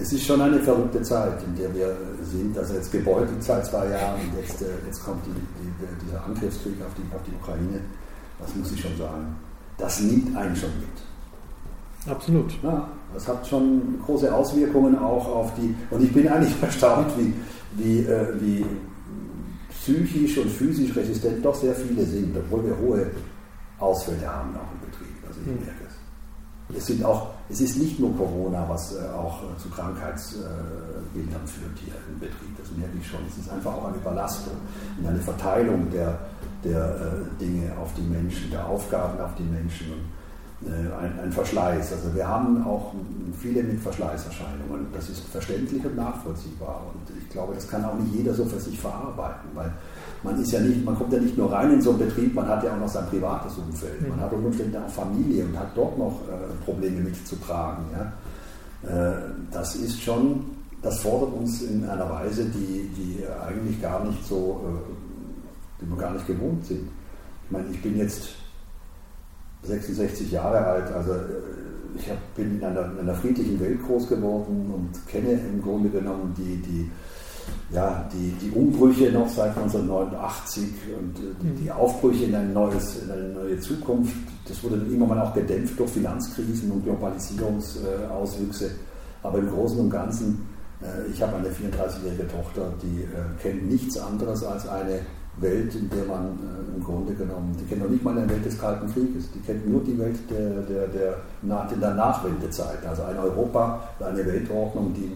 [0.00, 2.56] es ist schon eine verrückte Zeit, in der wir sind.
[2.56, 6.74] Also jetzt gebeutelt seit zwei Jahren und jetzt, äh, jetzt kommt die, die, dieser Angriffskrieg
[6.86, 7.80] auf die, auf die Ukraine.
[8.38, 9.34] Das muss ich schon sagen.
[9.76, 12.10] Das nimmt einen schon mit.
[12.12, 12.52] Absolut.
[12.62, 15.74] Ja, das hat schon große Auswirkungen auch auf die.
[15.90, 17.34] Und ich bin eigentlich erstaunt, wie,
[17.76, 18.64] wie, äh, wie
[19.70, 23.10] psychisch und physisch resistent doch sehr viele sind, obwohl wir hohe
[23.78, 25.16] Ausfälle haben auch im Betrieb.
[25.26, 25.64] Also ich hm.
[25.64, 26.76] merke es.
[26.76, 31.78] Es, sind auch, es ist nicht nur Corona, was äh, auch äh, zu Krankheitsbildern führt
[31.78, 32.56] hier im Betrieb.
[32.58, 33.20] Das merke ich schon.
[33.26, 34.54] Es ist einfach auch eine Überlastung
[34.98, 36.18] und eine Verteilung der,
[36.62, 40.18] der äh, Dinge auf die Menschen, der Aufgaben auf die Menschen.
[40.66, 41.92] Ein, ein, Verschleiß.
[41.92, 42.92] Also wir haben auch
[43.38, 44.88] viele mit Verschleißerscheinungen.
[44.92, 46.82] Das ist verständlich und nachvollziehbar.
[46.92, 49.72] Und ich glaube, das kann auch nicht jeder so für sich verarbeiten, weil
[50.22, 52.48] man ist ja nicht, man kommt ja nicht nur rein in so einen Betrieb, man
[52.48, 54.08] hat ja auch noch sein privates Umfeld.
[54.08, 57.84] Man hat unter Umständen auch Familie und hat dort noch äh, Probleme mitzutragen.
[57.92, 58.12] Ja?
[58.88, 59.14] Äh,
[59.50, 60.44] das ist schon,
[60.82, 65.96] das fordert uns in einer Weise, die, die eigentlich gar nicht so, äh, die wir
[65.96, 66.88] gar nicht gewohnt sind.
[67.44, 68.28] Ich meine, ich bin jetzt
[69.62, 71.16] 66 Jahre alt, also äh,
[71.96, 75.88] ich hab, bin in einer, in einer, friedlichen Welt groß geworden und kenne im Grunde
[75.88, 76.90] genommen die, die,
[77.70, 80.64] ja, die, die Umbrüche noch seit 1989
[80.98, 84.14] und äh, die, die Aufbrüche in, ein neues, in eine neue Zukunft.
[84.46, 88.70] Das wurde dann immer mal auch gedämpft durch Finanzkrisen und Globalisierungsauswüchse.
[89.22, 90.46] Aber im Großen und Ganzen,
[90.80, 93.06] äh, ich habe eine 34-jährige Tochter, die
[93.42, 95.00] kennt nichts anderes als eine
[95.40, 98.44] Welt, in der man äh, im Grunde genommen, die kennt noch nicht mal eine Welt
[98.44, 103.18] des Kalten Krieges, die kennt nur die Welt der, der, der, der Nachwendezeit, also ein
[103.18, 105.12] Europa, eine Weltordnung, die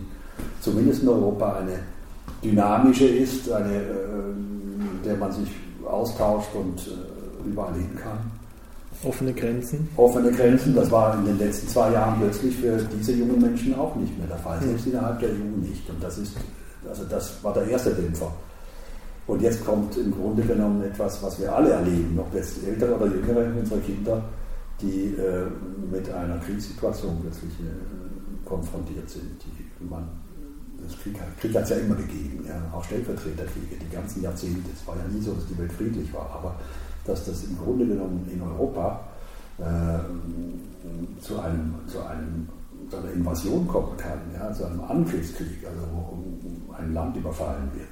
[0.60, 1.78] zumindest in Europa eine
[2.42, 5.48] dynamische ist, eine, äh, der man sich
[5.84, 8.18] austauscht und äh, überall hin kann.
[9.04, 9.88] Offene Grenzen.
[9.96, 13.96] Offene Grenzen, das war in den letzten zwei Jahren plötzlich für diese jungen Menschen auch
[13.96, 15.88] nicht mehr der Fall, selbst innerhalb der Jungen nicht.
[15.90, 16.36] Und das ist,
[16.88, 18.32] also das war der erste Dämpfer.
[19.26, 23.06] Und jetzt kommt im Grunde genommen etwas, was wir alle erleben, ob jetzt ältere oder
[23.06, 24.22] jüngere unsere Kinder,
[24.80, 25.46] die äh,
[25.90, 29.30] mit einer Kriegssituation plötzlich äh, konfrontiert sind.
[29.44, 30.08] Die man,
[30.84, 34.70] das Krieg, Krieg hat es ja immer gegeben, ja, auch Stellvertreterkriege, die ganzen Jahrzehnte.
[34.74, 36.54] Es war ja nie so, dass die Welt friedlich war, aber
[37.04, 39.00] dass das im Grunde genommen in Europa
[39.58, 39.62] äh,
[41.20, 42.48] zu, einem, zu, einem,
[42.88, 47.88] zu einer Invasion kommen kann, ja, zu einem Angriffskrieg, also wo ein Land überfallen wird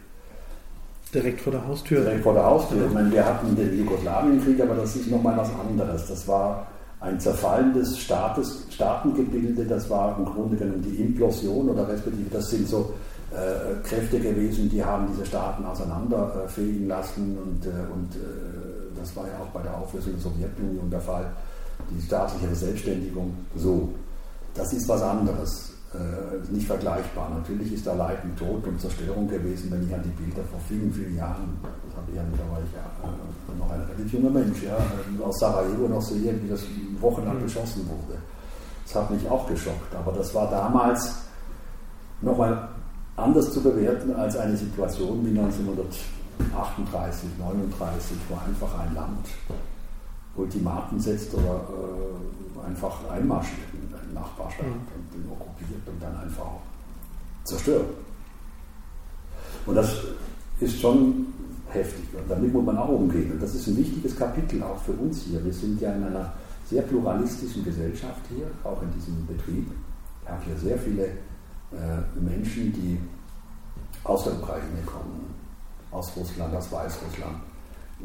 [1.12, 2.02] Direkt vor der Haustür.
[2.02, 2.86] Direkt vor der Haustür.
[2.86, 6.06] Ich meine, wir hatten den Jugoslawienkrieg, aber das ist nochmal was anderes.
[6.06, 6.68] Das war
[7.00, 12.68] ein zerfallendes Staates, Staatengebilde, das war im Grunde genommen die Implosion oder respektive das sind
[12.68, 12.92] so
[13.30, 19.26] äh, Kräfte gewesen, die haben diese Staaten auseinanderfegen lassen und, äh, und äh, das war
[19.26, 21.26] ja auch bei der Auflösung der Sowjetunion der Fall,
[21.90, 23.88] die staatliche Verselbstständigung so.
[24.54, 27.30] Das ist was anderes, äh, nicht vergleichbar.
[27.30, 30.60] Natürlich ist da Leid und Tod und Zerstörung gewesen, wenn ich an die Bilder vor
[30.68, 34.62] vielen, vielen Jahren, das habe ich ja mittlerweile ja, äh, noch ein relativ junger Mensch,
[34.62, 34.76] ja,
[35.24, 36.62] aus Sarajevo noch sehe, wie das
[37.00, 37.42] wochenlang mhm.
[37.42, 38.18] beschossen wurde.
[38.84, 41.14] Das hat mich auch geschockt, aber das war damals
[42.20, 42.68] nochmal
[43.16, 49.26] anders zu bewerten als eine Situation wie 1938, 39, wo einfach ein Land
[50.36, 54.72] Ultimaten setzt oder äh, einfach einmarschiert in einen Nachbarstaat mhm.
[54.72, 56.46] und den okkupiert und dann einfach
[57.44, 57.86] zerstört.
[59.66, 59.96] Und das
[60.60, 61.26] ist schon
[61.70, 63.32] heftig und damit muss man auch umgehen.
[63.32, 65.44] Und das ist ein wichtiges Kapitel auch für uns hier.
[65.44, 66.32] Wir sind ja in einer
[66.66, 69.66] sehr pluralistischen Gesellschaft hier, auch in diesem Betrieb.
[70.22, 72.98] Ich habe hier sehr viele äh, Menschen, die
[74.04, 75.34] aus der Ukraine kommen,
[75.90, 77.49] aus Russland, aus Weißrussland.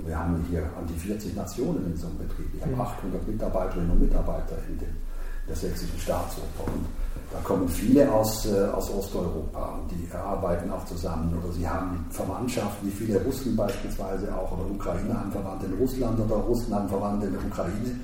[0.04, 2.48] Wir haben hier an die 40 Nationen in so einem Betrieb.
[2.56, 6.66] Ich habe 800 Mitarbeiterinnen und Mitarbeiter in, den, in der sächsischen Staatsoper.
[6.66, 6.86] Und
[7.32, 12.06] da kommen viele aus, äh, aus Osteuropa und die arbeiten auch zusammen oder sie haben
[12.10, 16.90] Verwandtschaften, wie viele Russen beispielsweise auch oder Ukrainer haben Verwandte in Russland oder Russen haben
[16.90, 18.00] Verwandte in der Ukraine.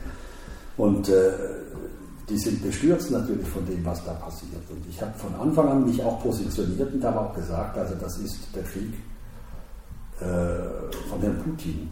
[0.77, 1.32] Und äh,
[2.30, 4.63] die sind bestürzt natürlich von dem, was da passiert.
[4.69, 8.17] Und ich habe von Anfang an mich auch positioniert und habe auch gesagt, also das
[8.17, 8.93] ist der Krieg
[10.21, 11.89] äh, von Herrn Putin.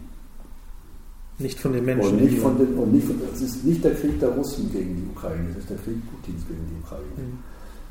[1.38, 2.10] Nicht von den Menschen.
[2.10, 5.10] Und nicht von den, und nicht es ist nicht der Krieg der Russen gegen die
[5.10, 7.04] Ukraine, es ist der Krieg Putins gegen die Ukraine.
[7.16, 7.38] Mhm.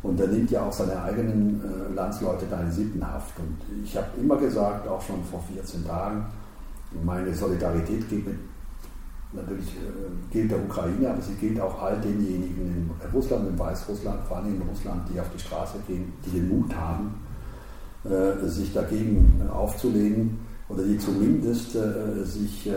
[0.02, 3.38] Und er nimmt ja auch seine eigenen äh, Landsleute da in Sittenhaft.
[3.38, 6.26] Und ich habe immer gesagt, auch schon vor 14 Tagen,
[7.04, 8.36] meine Solidarität mit
[9.34, 14.24] natürlich äh, gilt der Ukraine, aber sie gilt auch all denjenigen in Russland, in Weißrussland,
[14.28, 17.16] vor allem in Russland, die auf die Straße gehen, die den Mut haben,
[18.46, 22.70] sich dagegen aufzulehnen oder die zumindest äh, sich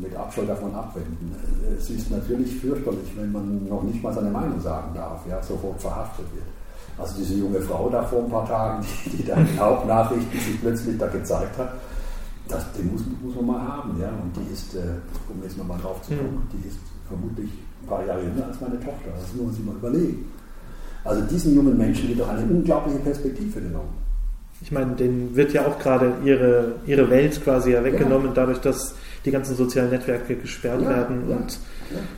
[0.00, 1.34] mit Abscheu davon abwenden.
[1.76, 5.80] Es ist natürlich fürchterlich, wenn man noch nicht mal seine Meinung sagen darf, ja, sofort
[5.80, 6.46] verhaftet wird.
[6.98, 10.60] Also diese junge Frau da vor ein paar Tagen, die, die da in Hauptnachrichten sich
[10.60, 11.74] plötzlich da gezeigt hat,
[12.48, 14.08] das, den muss, muss man mal haben, ja.
[14.08, 14.80] Und die ist, äh,
[15.28, 16.48] um jetzt nochmal drauf zu kommen, mhm.
[16.52, 17.50] die ist vermutlich
[17.82, 19.10] ein paar Jahre jünger als meine Tochter.
[19.14, 20.32] Das muss man sich mal überlegen.
[21.08, 23.88] Also diesen jungen Menschen wird doch eine unglaubliche Perspektive genommen.
[24.60, 28.32] Ich meine, denen wird ja auch gerade ihre, ihre Welt quasi ja weggenommen, ja.
[28.34, 28.94] dadurch, dass
[29.24, 31.58] die ganzen sozialen Netzwerke gesperrt ja, werden ja, und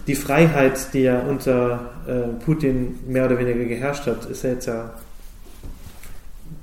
[0.06, 4.66] die Freiheit, die ja unter äh, Putin mehr oder weniger geherrscht hat, ist ja jetzt
[4.66, 4.90] ja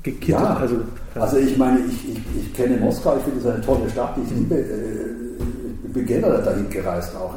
[0.04, 0.30] gekittet.
[0.30, 0.76] Ja, also,
[1.16, 4.32] also ich meine, ich, ich, ich kenne Moskau, ich finde es eine tolle Stadt, ich
[4.36, 4.66] liebe, äh,
[5.86, 7.36] ich bin gerne dahin gereist auch.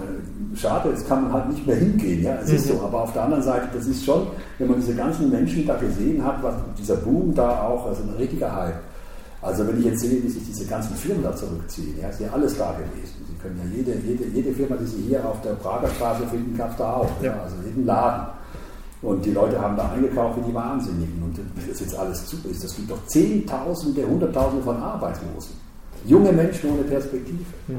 [0.56, 2.56] Schade, jetzt kann man halt nicht mehr hingehen, ja, es mhm.
[2.56, 2.80] ist so.
[2.80, 4.26] Aber auf der anderen Seite, das ist schon,
[4.58, 8.14] wenn man diese ganzen Menschen da gesehen hat, was dieser Boom da auch, also ein
[8.16, 8.80] richtiger Hype.
[9.42, 12.28] Also wenn ich jetzt sehe, wie sich diese ganzen Firmen da zurückziehen, ja, ist ja
[12.30, 13.24] alles da gewesen.
[13.26, 16.56] Sie können ja jede, jede, jede Firma, die Sie hier auf der Prager Straße finden,
[16.56, 17.08] gab es da auch.
[17.22, 17.28] Ja.
[17.28, 18.26] Ja, also jeden Laden.
[19.02, 21.22] Und die Leute haben da eingekauft wie die Wahnsinnigen.
[21.22, 25.54] Und wenn das jetzt alles zu ist, das gibt doch Zehntausende, Hunderttausende von Arbeitslosen.
[26.04, 27.38] Junge Menschen ohne Perspektive.
[27.68, 27.76] Ja.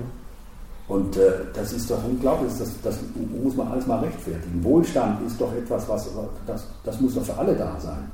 [0.92, 1.22] Und äh,
[1.54, 3.00] das ist doch unglaublich, das, das,
[3.42, 4.62] muss man alles mal rechtfertigen.
[4.62, 6.10] Wohlstand ist doch etwas, was
[6.46, 8.12] das, das muss doch für alle da sein.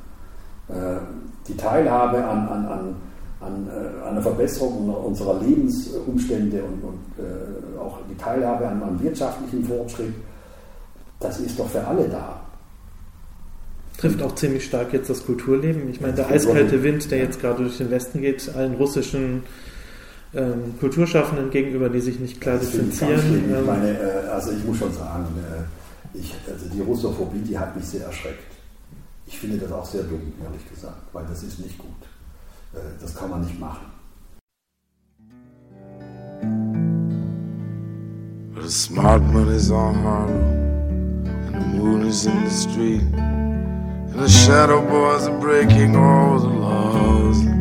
[0.70, 1.00] Äh,
[1.48, 2.96] die Teilhabe an, an, an,
[3.42, 9.64] an äh, einer Verbesserung unserer Lebensumstände und, und äh, auch die Teilhabe an, an wirtschaftlichem
[9.64, 10.14] Fortschritt,
[11.20, 12.42] das ist doch für alle da
[13.98, 15.90] trifft auch ziemlich stark jetzt das Kulturleben.
[15.90, 19.42] Ich meine, der eiskalte Wind, der jetzt gerade durch den Westen geht, allen russischen
[20.34, 23.20] ähm, Kulturschaffenden gegenüber, die sich nicht klar differenzieren.
[23.20, 27.58] Ich ähm, meine, äh, also ich muss schon sagen, äh, ich, also die Russophobie, die
[27.58, 28.44] hat mich sehr erschreckt.
[29.26, 31.90] Ich finde das auch sehr dumm, ehrlich gesagt, weil das ist nicht gut.
[32.74, 33.86] Äh, das kann man nicht machen.
[38.54, 43.02] But the smart money's on Harlem and the moon is in the street.
[43.14, 47.57] And the shadow boys are breaking all the laws.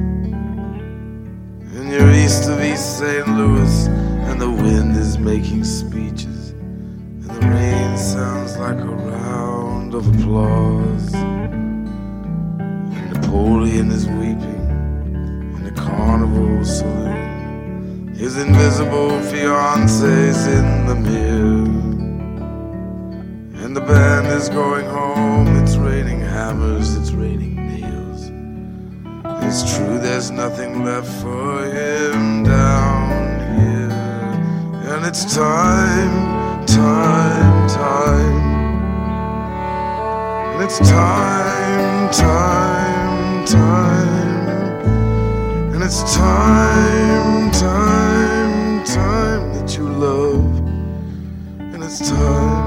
[1.87, 3.29] And you're east of East St.
[3.29, 6.51] Louis, and the wind is making speeches.
[6.51, 11.15] And the rain sounds like a round of applause.
[11.15, 14.67] And Napoleon is weeping
[15.55, 18.13] in the carnival saloon.
[18.17, 21.69] His invisible fiancee's in the mirror.
[23.63, 27.56] And the band is going home, it's raining hammers, it's raining.
[29.49, 33.11] It's true, there's nothing left for him down
[33.57, 33.93] here.
[34.93, 38.47] And it's time, time, time.
[40.53, 44.49] And it's time, time, time.
[45.75, 50.59] And it's time, time, time that you love.
[51.73, 52.66] And it's time,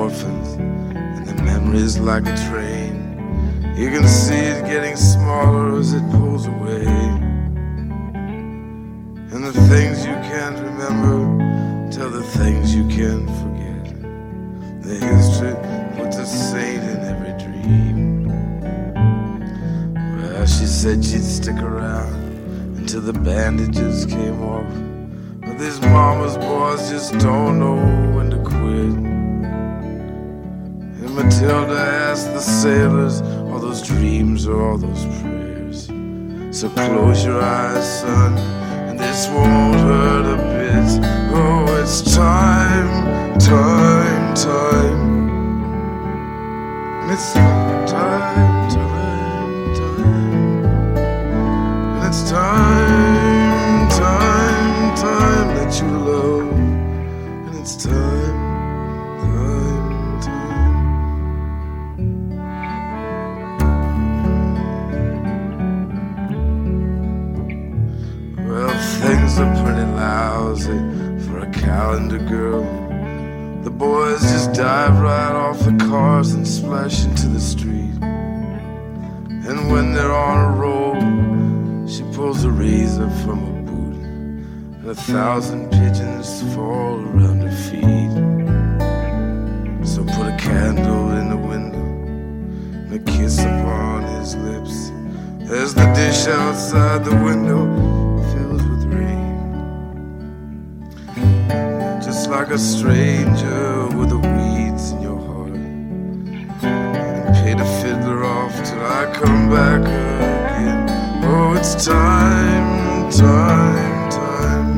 [0.00, 0.48] orphans.
[0.54, 2.92] And their memories like a train.
[3.76, 6.86] You can see it getting smaller as it pulls away.
[9.32, 11.18] And the things you can't remember
[11.90, 13.86] tell the things you can't forget.
[14.86, 15.54] The history
[15.96, 18.28] puts a saint in every dream.
[20.16, 22.14] Well, she said she'd stick around
[22.78, 24.72] until the bandages came off.
[25.42, 27.76] But these mama's boys just don't know
[28.14, 29.09] when to quit.
[31.30, 35.86] Matilda asked the sailors, all those dreams or all those prayers.
[36.50, 38.36] So close your eyes, son,
[38.88, 40.88] and this won't hurt a bit.
[41.32, 45.30] Oh, it's time, time, time.
[47.12, 48.89] It's time, time.
[74.60, 77.96] Dive right off the cars and splash into the street.
[79.48, 80.96] And when they're on a roll,
[81.88, 83.96] she pulls a razor from her boot,
[84.76, 88.14] and a thousand pigeons fall around her feet.
[89.86, 91.86] So put a candle in the window
[92.84, 94.90] and a kiss upon his lips
[95.50, 97.64] as the dish outside the window
[98.30, 99.32] fills with rain.
[102.02, 103.79] Just like a stranger
[109.20, 110.88] come back again.
[111.24, 114.72] Oh, it's time, time, time.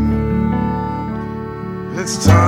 [1.96, 2.41] It's time,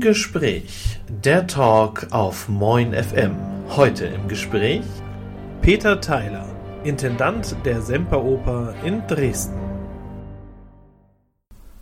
[0.00, 0.98] Gespräch.
[1.24, 3.36] Der Talk auf Moin FM.
[3.68, 4.82] Heute im Gespräch
[5.60, 6.46] Peter Theiler,
[6.84, 9.60] Intendant der Semperoper in Dresden.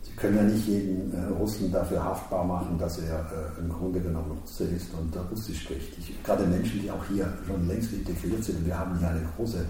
[0.01, 4.01] Sie können ja nicht jeden äh, Russen dafür haftbar machen, dass er äh, im Grunde
[4.01, 5.97] genommen Russe ist und äh, Russisch spricht.
[5.97, 9.63] Ich, gerade Menschen, die auch hier schon längst integriert sind, wir haben hier eine große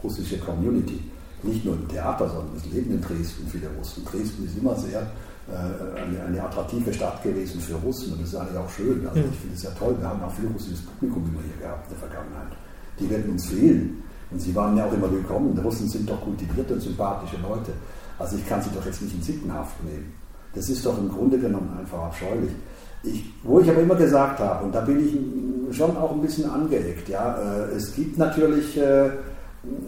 [0.00, 1.00] russische Community,
[1.42, 4.04] nicht nur im Theater, sondern es leben in Dresden viele Russen.
[4.04, 5.10] Dresden ist immer sehr
[5.48, 9.06] eine, eine attraktive Stadt gewesen für Russen und das ist eigentlich auch schön.
[9.06, 9.94] Also ich finde es ja toll.
[9.98, 12.52] Wir haben auch viel russisches Publikum immer hier gehabt in der Vergangenheit.
[12.98, 14.02] Die werden uns fehlen.
[14.30, 15.54] Und sie waren ja auch immer willkommen.
[15.54, 17.72] Die Russen sind doch kultivierte und sympathische Leute.
[18.18, 20.12] Also ich kann sie doch jetzt nicht in Sittenhaft nehmen.
[20.54, 22.50] Das ist doch im Grunde genommen einfach abscheulich.
[23.02, 24.98] Ich, wo ich aber immer gesagt habe, und da bin
[25.70, 29.10] ich schon auch ein bisschen angeeckt, ja, äh, es gibt natürlich, äh,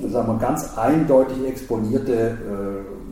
[0.08, 3.07] sagen wir, ganz eindeutig exponierte äh,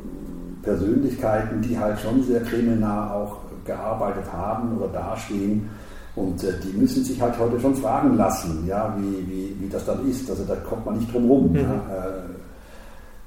[0.67, 5.69] Persönlichkeiten, die halt schon sehr kriminal auch gearbeitet haben oder dastehen.
[6.17, 9.85] Und äh, die müssen sich halt heute schon fragen lassen, ja, wie, wie, wie das
[9.87, 10.29] dann ist.
[10.29, 11.53] Also da kommt man nicht drum rum.
[11.53, 11.57] Mhm.
[11.57, 11.63] Ja.
[11.63, 12.37] Äh,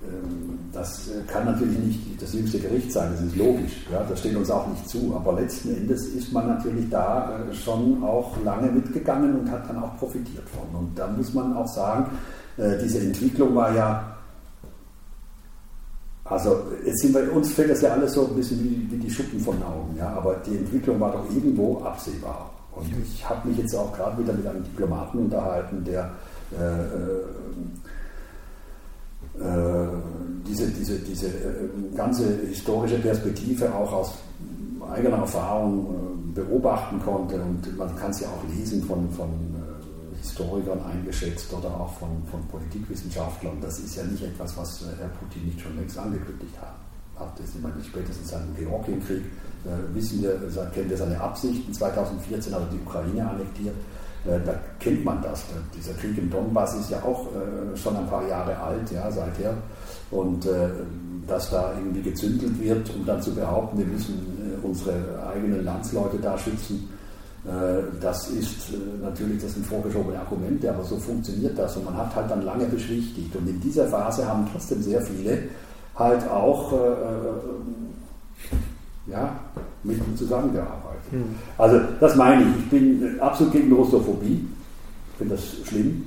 [0.01, 3.85] ähm, das kann natürlich nicht das jüngste Gericht sein, das ist logisch.
[3.91, 5.13] Ja, das steht uns auch nicht zu.
[5.15, 9.83] Aber letzten Endes ist man natürlich da äh, schon auch lange mitgegangen und hat dann
[9.83, 10.79] auch profitiert von.
[10.79, 12.05] Und da muss man auch sagen,
[12.57, 14.18] äh, diese Entwicklung war ja
[16.29, 19.09] also jetzt sind wir, uns fällt das ja alles so ein bisschen wie, wie die
[19.09, 22.51] Schuppen von den Augen, ja, aber die Entwicklung war doch irgendwo absehbar.
[22.75, 26.11] Und ich habe mich jetzt auch gerade wieder mit einem Diplomaten unterhalten, der
[26.51, 27.19] äh,
[29.43, 29.87] äh,
[30.47, 34.13] diese, diese, diese äh, ganze historische Perspektive auch aus,
[34.91, 39.48] eigener Erfahrung äh, beobachten konnte und man kann es ja auch lesen von, von äh,
[40.21, 43.57] Historikern eingeschätzt oder auch von, von Politikwissenschaftlern.
[43.61, 46.75] Das ist ja nicht etwas, was Herr Putin nicht schon längst angekündigt hat.
[47.37, 49.23] das, ich meine, spätestens seit dem Georgienkrieg
[49.65, 50.39] äh, wissen wir,
[50.73, 51.73] kennen wir seine Absichten.
[51.73, 53.75] 2014 hat er die Ukraine annektiert.
[54.25, 55.45] Äh, da kennt man das.
[55.75, 59.53] Dieser Krieg im Donbass ist ja auch äh, schon ein paar Jahre alt, ja, seither.
[60.11, 60.69] Und äh,
[61.27, 64.95] dass da irgendwie gezündelt wird, um dann zu behaupten, wir müssen unsere
[65.31, 66.89] eigenen Landsleute da schützen,
[68.01, 72.29] das ist natürlich, das sind vorgeschobene Argumente, aber so funktioniert das und man hat halt
[72.29, 73.35] dann lange beschwichtigt.
[73.35, 75.43] Und in dieser Phase haben trotzdem sehr viele
[75.95, 76.73] halt auch
[79.07, 79.39] ja,
[79.83, 81.11] mit ihm zusammengearbeitet.
[81.11, 81.35] Hm.
[81.57, 82.49] Also das meine ich.
[82.59, 84.45] Ich bin absolut gegen Russophobie.
[85.11, 86.05] Ich finde das schlimm.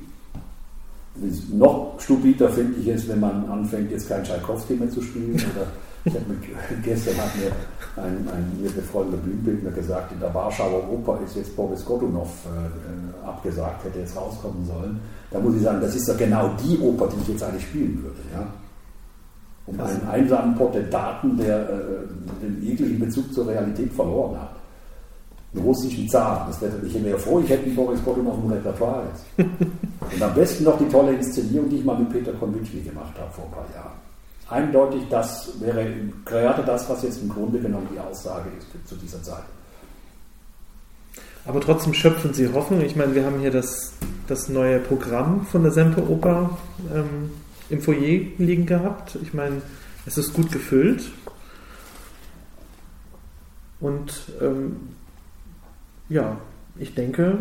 [1.52, 5.34] Noch stupider finde ich es, wenn man anfängt, jetzt kein Tschaikowski mehr zu spielen.
[5.34, 5.66] Oder
[6.84, 7.52] gestern hat mir
[8.02, 13.26] ein, ein mir befreundeter Bühnenbildner gesagt, in der Warschauer Oper ist jetzt Boris Godunov äh,
[13.26, 15.00] abgesagt, hätte jetzt rauskommen sollen.
[15.30, 18.02] Da muss ich sagen, das ist doch genau die Oper, die ich jetzt eigentlich spielen
[18.02, 18.20] würde.
[18.32, 18.46] Ja?
[19.66, 21.82] Um einen einsamen Potentaten, der äh,
[22.42, 24.56] den jeglichen Bezug zur Realität verloren hat
[25.54, 26.46] einen russischen Zar.
[26.48, 29.50] Das wäre, ich wäre froh, ich hätte Boris Godun auf dem Repertoire jetzt.
[30.14, 33.30] Und am besten noch die tolle Inszenierung, die ich mal mit Peter Konvitschny gemacht habe
[33.32, 34.11] vor ein paar Jahren.
[34.52, 35.90] Eindeutig, das wäre
[36.26, 39.44] gerade das, was jetzt im Grunde genommen die Aussage ist zu dieser Zeit.
[41.46, 42.82] Aber trotzdem schöpfen Sie Hoffnung.
[42.82, 43.94] Ich meine, wir haben hier das,
[44.26, 46.58] das neue Programm von der Semperoper
[46.94, 47.30] ähm,
[47.70, 49.16] im Foyer liegen gehabt.
[49.22, 49.62] Ich meine,
[50.04, 51.10] es ist gut gefüllt.
[53.80, 54.90] Und ähm,
[56.10, 56.36] ja,
[56.78, 57.38] ich denke,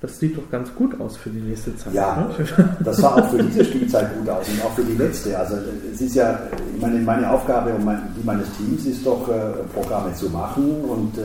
[0.00, 1.94] das sieht doch ganz gut aus für die nächste Zeit.
[1.94, 2.46] Ja, ne?
[2.84, 5.38] das sah auch für diese Spielzeit gut aus und auch für die letzte.
[5.38, 5.56] Also
[5.92, 6.38] es ist ja,
[6.74, 10.84] ich meine, meine Aufgabe und mein, die meines Teams ist doch, äh, Programme zu machen
[10.84, 11.22] und äh,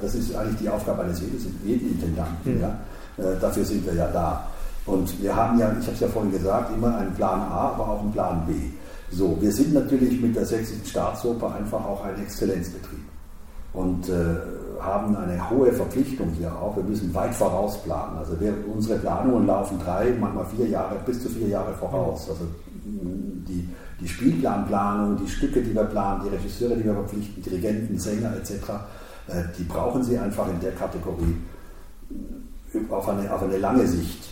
[0.00, 1.20] das ist eigentlich die Aufgabe eines
[1.64, 2.54] jeden Intendanten.
[2.54, 2.60] Mhm.
[2.60, 2.78] Ja?
[3.18, 4.46] Äh, dafür sind wir ja da.
[4.86, 7.88] Und wir haben ja, ich habe es ja vorhin gesagt, immer einen Plan A, aber
[7.88, 8.54] auch einen Plan B.
[9.10, 13.04] So, wir sind natürlich mit der Sächsischen Staatsoper einfach auch ein Exzellenzbetrieb.
[13.72, 14.12] Und äh,
[14.82, 16.76] haben eine hohe Verpflichtung hier auch.
[16.76, 18.18] Wir müssen weit vorausplanen.
[18.18, 22.28] Also wir, unsere Planungen laufen drei, manchmal vier Jahre, bis zu vier Jahre voraus.
[22.28, 23.68] Also mm, die,
[24.00, 28.52] die Spielplanplanung, die Stücke, die wir planen, die Regisseure, die wir verpflichten, Dirigenten, Sänger etc.,
[29.28, 31.36] äh, die brauchen sie einfach in der Kategorie
[32.10, 34.28] äh, auf eine, auf eine lange Sicht.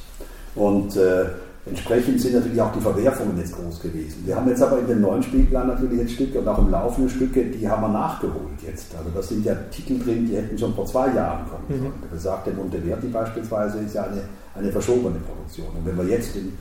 [0.55, 1.27] Und äh,
[1.67, 4.23] Entsprechend sind natürlich auch die Verwerfungen jetzt groß gewesen.
[4.25, 7.11] Wir haben jetzt aber in dem neuen Spielplan natürlich jetzt Stücke und auch im laufenden
[7.11, 8.87] Stücke, die haben wir nachgeholt jetzt.
[8.97, 11.83] Also da sind ja Titel drin, die hätten schon vor zwei Jahren kommen sollen.
[11.83, 12.01] Mhm.
[12.03, 14.23] Der besagte Monteverdi beispielsweise ist ja eine,
[14.55, 15.67] eine verschobene Produktion.
[15.77, 16.57] Und wenn wir jetzt in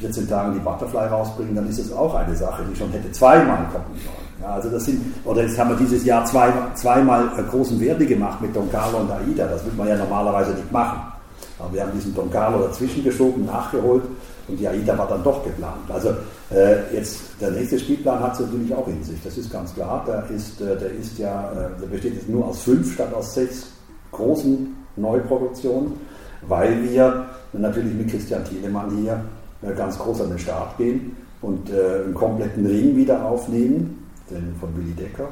[0.00, 3.66] 14 Tagen die Butterfly rausbringen, dann ist es auch eine Sache, die schon hätte zweimal
[3.72, 4.26] kommen sollen.
[4.40, 8.40] Ja, also das sind, oder jetzt haben wir dieses Jahr zwei, zweimal großen Verdi gemacht
[8.40, 9.48] mit Don Carlo und Aida.
[9.48, 11.00] Das würde man ja normalerweise nicht machen.
[11.58, 14.04] Aber wir haben diesen Don Carlo dazwischen geschoben, nachgeholt
[14.48, 15.88] und die AIDA war dann doch geplant.
[15.88, 16.10] Also
[16.50, 20.04] äh, jetzt der nächste Spielplan hat es natürlich auch in sich, das ist ganz klar.
[20.06, 23.34] Der ist, äh, der ist ja, äh, der besteht jetzt nur aus fünf statt aus
[23.34, 23.66] sechs
[24.12, 25.92] großen Neuproduktionen,
[26.42, 29.20] weil wir natürlich mit Christian Thielemann hier
[29.62, 34.54] äh, ganz groß an den Start gehen und äh, einen kompletten Ring wieder aufnehmen, den
[34.60, 35.28] von Willy Decker.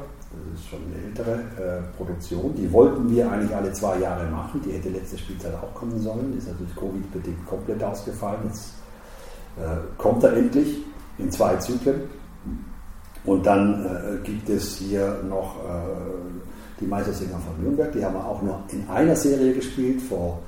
[0.53, 2.53] Das ist schon eine ältere äh, Produktion.
[2.57, 4.61] Die wollten wir eigentlich alle zwei Jahre machen.
[4.65, 6.37] Die hätte letzte Spielzeit auch kommen sollen.
[6.37, 8.39] Ist natürlich Covid-bedingt komplett ausgefallen.
[8.47, 8.73] Jetzt
[9.97, 10.83] kommt er endlich
[11.17, 12.01] in zwei Zyklen.
[13.25, 18.25] Und dann äh, gibt es hier noch äh, die Meistersinger von Nürnberg, die haben wir
[18.25, 20.39] auch nur in einer Serie gespielt, vor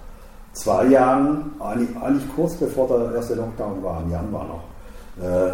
[0.54, 5.24] zwei Jahren, eigentlich, eigentlich kurz bevor der erste Lockdown war, im Januar noch.
[5.24, 5.54] Äh,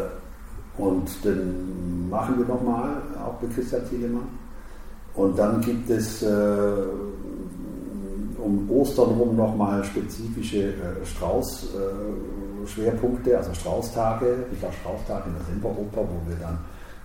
[0.78, 2.90] und den machen wir nochmal,
[3.24, 4.28] auch mit Christian Thielemann.
[5.14, 6.28] Und dann gibt es äh,
[8.44, 11.64] um Ostern rum nochmal spezifische äh, Strauß.
[11.76, 16.58] Äh, also Straußtage, Richard Strauß-Tag in der Semperoper, wo wir dann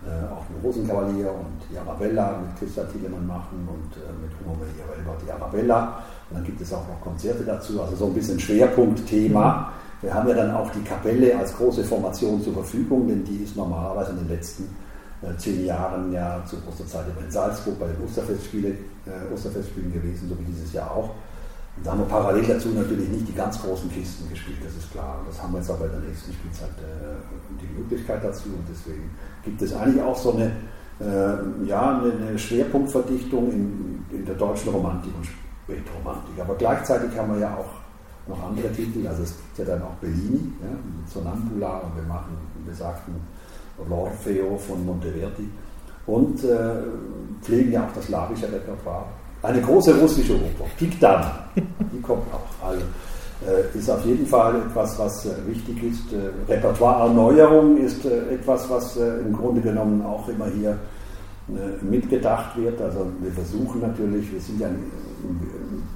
[0.06, 4.54] äh, auch den Rosenkavalier und die Arabella mit Christa Thielemann machen und äh, mit Hugo
[4.54, 6.02] Maria die Arabella.
[6.30, 9.72] Und dann gibt es auch noch Konzerte dazu, also so ein bisschen Schwerpunktthema.
[10.00, 13.56] Wir haben ja dann auch die Kapelle als große Formation zur Verfügung, denn die ist
[13.56, 14.64] normalerweise in den letzten
[15.22, 20.38] äh, zehn Jahren ja zur Osterzeit in Salzburg bei den Osterfestspielen, äh, Osterfestspielen gewesen, so
[20.38, 21.10] wie dieses Jahr auch.
[21.84, 25.20] Da haben wir parallel dazu natürlich nicht die ganz großen Kisten gespielt, das ist klar.
[25.26, 27.16] Das haben wir jetzt aber in der nächsten Spielzeit äh,
[27.60, 29.10] die Möglichkeit dazu und deswegen
[29.44, 30.52] gibt es eigentlich auch so eine,
[31.00, 36.40] äh, ja, eine, Schwerpunktverdichtung in, in, der deutschen Romantik und Spätromantik.
[36.40, 39.94] Aber gleichzeitig haben wir ja auch noch andere Titel, also es gibt ja dann auch
[40.00, 40.76] Bellini, ja,
[41.12, 43.14] Sonambula und wir machen den besagten
[43.88, 45.48] L'Orfeo von Monteverdi
[46.06, 46.82] und äh,
[47.42, 49.06] pflegen ja auch das slawische Repertoire.
[49.42, 51.24] Eine große russische Oper, Pikdan,
[51.56, 52.66] die kommt auch.
[52.68, 52.82] Also,
[53.46, 56.12] äh, ist auf jeden Fall etwas, was äh, wichtig ist.
[56.12, 60.76] Äh, Repertoireerneuerung ist etwas, was im Grunde genommen auch immer hier
[61.80, 62.78] mitgedacht wird.
[62.82, 64.84] Also wir versuchen natürlich, wir sind ja ein,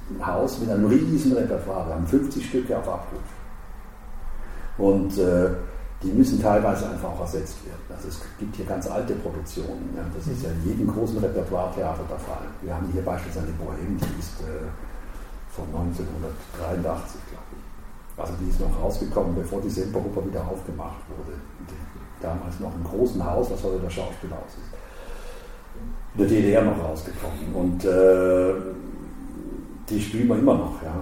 [0.09, 3.21] ein Haus mit einem riesen Repertoire, wir haben 50 Stücke auf Abruf.
[4.79, 5.13] Und
[6.03, 7.79] die müssen teilweise einfach auch ersetzt werden.
[7.89, 9.95] Also es gibt hier ganz alte Produktionen.
[9.95, 10.03] Ja.
[10.13, 12.45] Das ist ja in jedem großen Repertoire-Theater der Fall.
[12.61, 14.67] Wir haben hier beispielsweise eine Bohème, die ist äh,
[15.49, 18.19] von 1983, glaube ich.
[18.19, 21.39] Also die ist noch rausgekommen, bevor die Semperoper wieder aufgemacht wurde.
[22.21, 24.73] Damals noch im großen Haus, was heute das Schauspielhaus ist.
[26.15, 27.53] In der DDR noch rausgekommen.
[27.55, 28.53] Und äh,
[29.89, 30.81] die spielen wir immer noch.
[30.83, 30.93] Ja.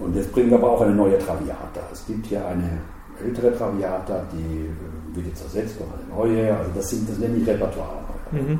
[0.00, 1.80] Und jetzt bringen wir aber auch eine neue Traviata.
[1.92, 2.80] Es gibt hier eine
[3.24, 6.56] ältere Traviata, die äh, wird jetzt ersetzt durch eine neue.
[6.56, 8.04] Also das sind das nenne ich Repertoire.
[8.32, 8.58] Mhm.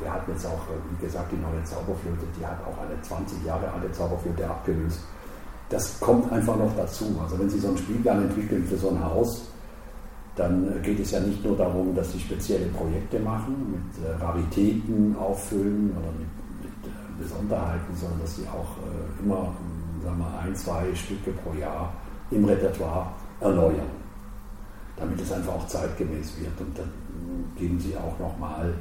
[0.00, 3.44] wir hatten jetzt auch, äh, wie gesagt, die neue Zauberflöte, die hat auch eine 20
[3.44, 5.00] Jahre alte Zauberflöte abgelöst.
[5.70, 7.04] Das kommt einfach noch dazu.
[7.22, 9.48] Also wenn Sie so einen Spielplan entwickeln für so ein Haus,
[10.36, 15.16] dann äh, geht es ja nicht nur darum, dass Sie spezielle Projekte machen, mit Raritäten
[15.18, 16.28] auffüllen oder mit,
[16.62, 18.76] mit Besonderheiten, sondern dass Sie auch
[19.20, 19.52] immer
[20.04, 21.92] sagen wir, ein, zwei Stücke pro Jahr
[22.30, 23.08] im Repertoire
[23.40, 23.97] erneuern
[24.98, 26.60] damit es einfach auch zeitgemäß wird.
[26.60, 26.90] Und dann
[27.56, 28.74] geben sie auch nochmal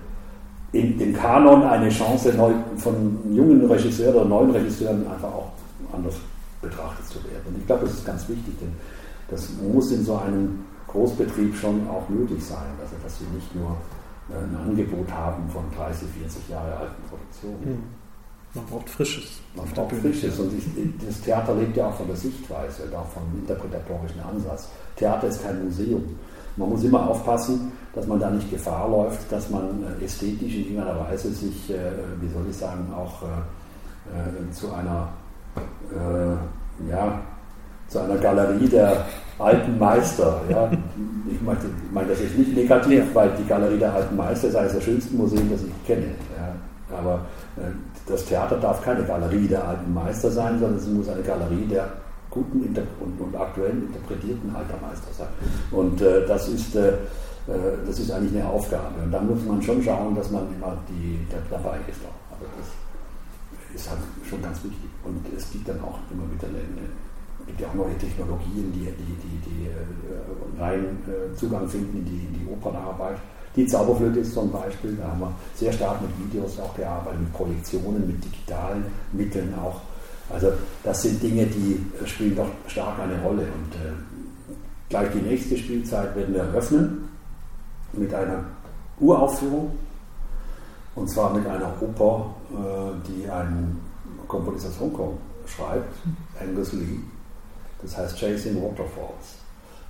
[0.71, 2.33] in dem Kanon eine Chance,
[2.77, 5.51] von jungen Regisseuren oder neuen Regisseuren einfach auch
[5.93, 6.15] anders
[6.61, 7.43] betrachtet zu werden.
[7.47, 8.73] Und ich glaube, das ist ganz wichtig, denn
[9.29, 13.75] das muss in so einem Großbetrieb schon auch möglich sein, also dass sie nicht nur
[14.29, 17.63] äh, ein Angebot haben von 30, 40 Jahre alten Produktionen.
[17.63, 18.06] Hm.
[18.53, 19.39] Man braucht Frisches.
[19.55, 20.39] Man braucht Frisches.
[20.39, 20.65] Und ich,
[21.05, 24.69] das Theater lebt ja auch von der Sichtweise und auch vom interpretatorischen Ansatz.
[24.95, 26.03] Theater ist kein Museum.
[26.55, 30.61] Man muss immer aufpassen, dass man da nicht Gefahr läuft, dass man äh, ästhetisch in
[30.61, 35.09] irgendeiner Weise sich, äh, wie soll ich sagen, auch äh, zu einer,
[36.89, 37.19] ja,
[37.87, 39.05] zu einer Galerie der
[39.39, 40.41] alten Meister.
[40.49, 40.69] Ja.
[41.29, 41.59] Ich meine
[41.91, 45.17] mein das jetzt nicht negativ, weil die Galerie der alten Meister ist eines der schönsten
[45.17, 46.07] Museen, das ich kenne.
[46.37, 46.97] Ja.
[46.97, 47.25] Aber
[48.07, 51.89] das Theater darf keine Galerie der alten Meister sein, sondern es muss eine Galerie der
[52.29, 55.27] guten und, und aktuellen interpretierten alter Meister sein.
[55.71, 56.95] Und äh, das, ist, äh, äh,
[57.85, 58.95] das ist eigentlich eine Aufgabe.
[59.03, 62.01] Und da muss man schon schauen, dass man immer die, dabei ist.
[62.31, 63.99] Aber das ist halt
[64.29, 64.89] schon ganz wichtig.
[65.03, 66.63] Und es gibt dann auch immer wieder eine,
[67.45, 72.05] gibt ja auch neue Technologien, die, die, die, die äh, rein äh, Zugang finden in
[72.05, 73.17] die, in die Opernarbeit.
[73.57, 77.33] Die Zauberflöte ist zum Beispiel, da haben wir sehr stark mit Videos auch gearbeitet, mit
[77.33, 79.81] Projektionen, mit digitalen Mitteln auch.
[80.31, 80.51] Also
[80.83, 83.41] das sind Dinge, die spielen doch stark eine Rolle.
[83.41, 83.93] Und äh,
[84.89, 87.09] gleich die nächste Spielzeit werden wir eröffnen
[87.93, 88.43] mit einer
[88.99, 89.71] Uraufführung.
[90.93, 93.79] Und zwar mit einer Oper, äh, die ein
[94.27, 95.95] Komponist aus Hongkong schreibt,
[96.39, 96.99] Angus Lee.
[97.81, 99.37] Das heißt Chasing Waterfalls.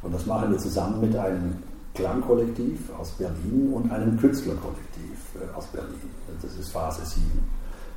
[0.02, 1.64] Und das machen wir zusammen mit einem
[1.98, 6.10] Klangkollektiv aus Berlin und einem Künstlerkollektiv äh, aus Berlin.
[6.42, 7.26] Das ist Phase 7,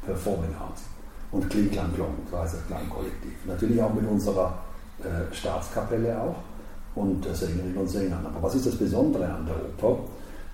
[0.06, 0.82] Performing Arts
[1.30, 3.32] und Kling Klang Klong, so heißt das Klangkollektiv.
[3.46, 4.58] Natürlich auch mit unserer
[5.00, 6.36] äh, Staatskapelle auch
[6.94, 8.24] und äh, Sängerinnen und Sängern.
[8.24, 9.56] Aber was ist das Besondere an der
[9.88, 10.02] Oper?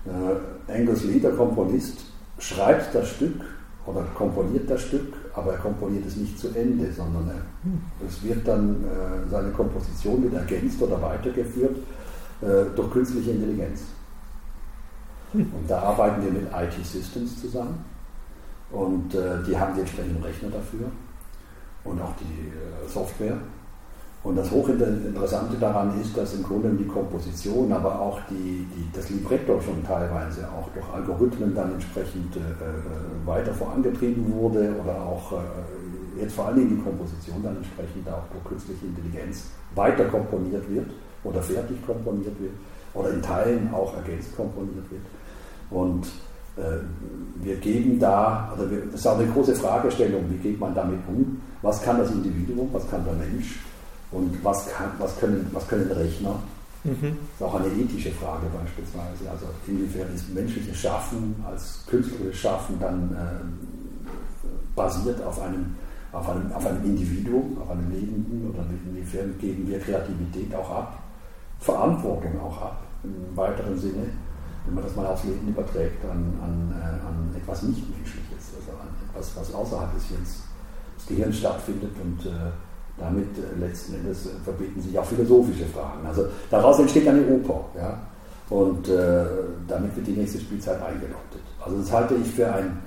[0.05, 1.99] Äh, Angus Lee, der Komponist,
[2.39, 3.41] schreibt das Stück
[3.85, 7.81] oder komponiert das Stück, aber er komponiert es nicht zu Ende, sondern er, hm.
[8.05, 11.77] es wird dann, äh, seine Komposition wird ergänzt oder weitergeführt
[12.41, 13.81] durch künstliche Intelligenz.
[15.33, 17.83] Und da arbeiten wir mit IT Systems zusammen
[18.71, 20.87] und äh, die haben die entsprechenden Rechner dafür
[21.83, 23.37] und auch die äh, Software.
[24.23, 29.09] Und das Hochinteressante daran ist, dass im Grunde die Komposition, aber auch die, die, das
[29.09, 35.33] Libretto schon teilweise auch durch Algorithmen dann entsprechend äh, äh weiter vorangetrieben wurde oder auch
[35.33, 40.67] äh, jetzt vor allen Dingen die Komposition dann entsprechend auch durch künstliche Intelligenz weiter komponiert
[40.69, 40.89] wird
[41.27, 42.53] oder fertig komponiert wird
[42.93, 45.01] oder in Teilen auch ergänzt komponiert wird.
[45.69, 46.07] Und
[46.57, 46.79] äh,
[47.43, 50.99] wir geben da, also wir, das ist auch eine große Fragestellung, wie geht man damit
[51.07, 51.41] um?
[51.61, 53.59] Was kann das Individuum, was kann der Mensch
[54.11, 56.39] und was, kann, was, können, was können Rechner?
[56.83, 57.01] Mhm.
[57.01, 59.29] Das ist auch eine ethische Frage beispielsweise.
[59.29, 65.75] Also inwiefern ist menschliches Schaffen als künstlerisches Schaffen dann äh, basiert auf einem,
[66.11, 71.03] auf, einem, auf einem Individuum, auf einem Lebenden oder inwiefern geben wir Kreativität auch ab,
[71.59, 74.07] Verantwortung auch ab im weiteren Sinne
[74.67, 78.87] wenn man das mal aufs Leben überträgt, an, an, äh, an etwas Nichtmenschliches, also an
[79.09, 80.43] etwas, was außerhalb des Hirns,
[80.97, 82.51] des Gehirns stattfindet und äh,
[82.97, 86.05] damit äh, letzten Endes äh, verbinden sich auch philosophische Fragen.
[86.05, 87.97] Also daraus entsteht eine Oper, ja,
[88.49, 89.25] und äh,
[89.67, 91.43] damit wird die nächste Spielzeit eingeläutet.
[91.63, 92.77] Also das halte ich für ein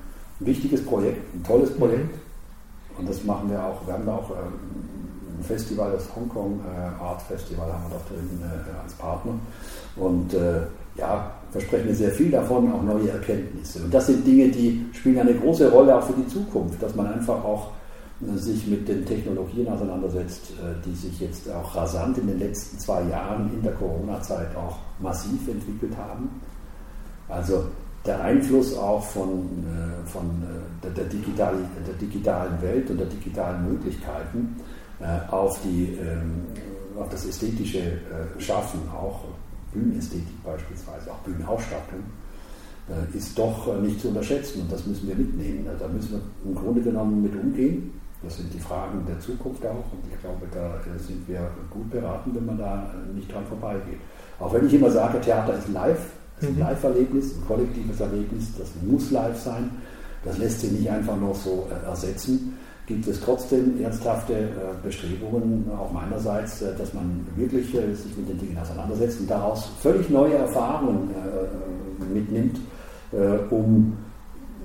[0.41, 2.15] wichtiges Projekt, ein tolles Projekt.
[2.15, 2.99] Mhm.
[2.99, 3.87] Und das machen wir auch.
[3.87, 5.00] Wir haben da auch ähm,
[5.41, 9.33] ein Festival, das Hongkong äh, Art Festival, haben wir da drin äh, als Partner.
[9.97, 10.63] Und äh,
[10.97, 13.83] ja, versprechen wir sehr viel davon, auch neue Erkenntnisse.
[13.83, 17.07] Und das sind Dinge, die spielen eine große Rolle auch für die Zukunft, dass man
[17.13, 17.71] einfach auch
[18.21, 22.79] äh, sich mit den Technologien auseinandersetzt, äh, die sich jetzt auch rasant in den letzten
[22.79, 26.29] zwei Jahren in der Corona-Zeit auch massiv entwickelt haben.
[27.29, 27.65] Also
[28.05, 30.25] der Einfluss auch von, äh, von
[30.83, 31.55] der, der, digital,
[31.87, 34.57] der digitalen Welt und der digitalen Möglichkeiten
[35.31, 36.43] auf, die, ähm,
[36.99, 37.99] auf das ästhetische
[38.39, 39.25] Schaffen, auch
[39.73, 42.01] Bühnenästhetik beispielsweise, auch Bühnenausstattung,
[43.15, 45.65] ist doch nicht zu unterschätzen und das müssen wir mitnehmen.
[45.79, 47.93] Da müssen wir im Grunde genommen mit umgehen
[48.23, 52.35] das sind die Fragen der Zukunft auch und ich glaube, da sind wir gut beraten,
[52.35, 53.99] wenn man da nicht dran vorbeigeht.
[54.39, 55.99] Auch wenn ich immer sage, Theater ist live,
[56.39, 56.61] ist ein mhm.
[56.61, 59.71] Live-Erlebnis, ein kollektives Erlebnis, das muss live sein,
[60.23, 62.59] das lässt sich nicht einfach nur so äh, ersetzen,
[62.91, 64.49] gibt es trotzdem ernsthafte äh,
[64.83, 70.11] Bestrebungen, auch meinerseits, äh, dass man wirklich sich mit den Dingen auseinandersetzt und daraus völlig
[70.11, 71.11] neue Erfahrungen
[72.13, 72.59] mitnimmt,
[73.51, 73.97] um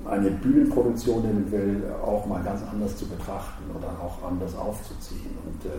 [0.06, 5.32] eine Bühnenproduktion eventuell auch mal ganz anders zu betrachten oder auch anders aufzuziehen.
[5.46, 5.74] Und äh,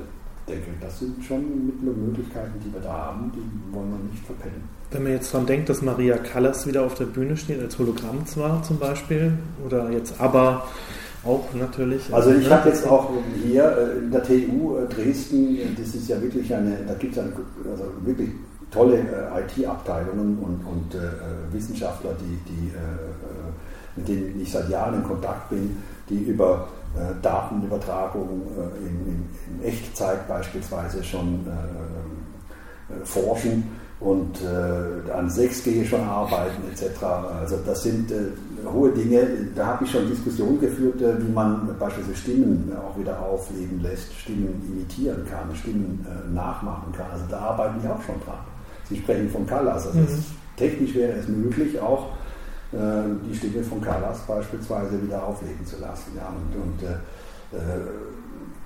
[0.49, 4.25] denke, das sind schon Mittel und Möglichkeiten, die wir da haben, die wollen wir nicht
[4.25, 4.63] verpennen.
[4.91, 8.25] Wenn man jetzt daran denkt, dass Maria Callas wieder auf der Bühne steht, als Hologramm
[8.27, 9.33] zwar zum Beispiel,
[9.65, 10.67] oder jetzt aber
[11.27, 12.13] auch natürlich.
[12.13, 13.11] Also ich habe jetzt auch
[13.45, 17.23] hier äh, in der TU äh, Dresden, das ist ja wirklich eine, da gibt es
[17.23, 17.33] also
[18.05, 18.31] wirklich
[18.71, 24.97] tolle äh, IT-Abteilungen und, und äh, Wissenschaftler, die, die äh, mit denen ich seit Jahren
[24.97, 25.77] in Kontakt bin,
[26.09, 29.29] die über äh, Datenübertragung äh, in, in,
[29.61, 33.65] in, Echtzeit beispielsweise schon äh, äh forschen
[34.01, 37.03] und äh, an 6G schon arbeiten etc.
[37.41, 38.29] Also das sind äh,
[38.73, 39.27] hohe Dinge.
[39.55, 44.63] Da habe ich schon Diskussionen geführt, wie man beispielsweise Stimmen auch wieder aufleben lässt, Stimmen
[44.69, 47.07] imitieren kann, Stimmen nachmachen kann.
[47.13, 48.39] Also da arbeiten die auch schon dran.
[48.89, 49.87] Sie sprechen von Callas.
[49.87, 50.25] Also mhm.
[50.57, 52.07] technisch wäre es möglich, auch
[52.73, 52.77] äh,
[53.29, 56.13] die Stimme von Callas beispielsweise wieder auflegen zu lassen.
[56.17, 57.81] Ja, und, und äh, äh,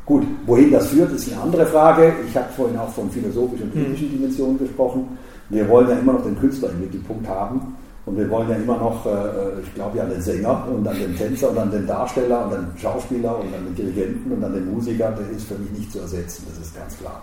[0.05, 2.15] gut, wohin das führt, ist eine andere Frage.
[2.27, 4.13] Ich habe vorhin auch von philosophischen und ethischen mhm.
[4.13, 5.19] Dimensionen gesprochen.
[5.49, 7.77] Wir wollen ja immer noch den Künstler im Mittelpunkt haben.
[8.07, 10.99] Und wir wollen ja immer noch, äh, ich glaube ja an den Sänger und an
[10.99, 14.43] den Tänzer und an den Darsteller und an den Schauspieler und an den Dirigenten und
[14.43, 17.23] an den Musiker, der ist für mich nicht zu ersetzen, das ist ganz klar.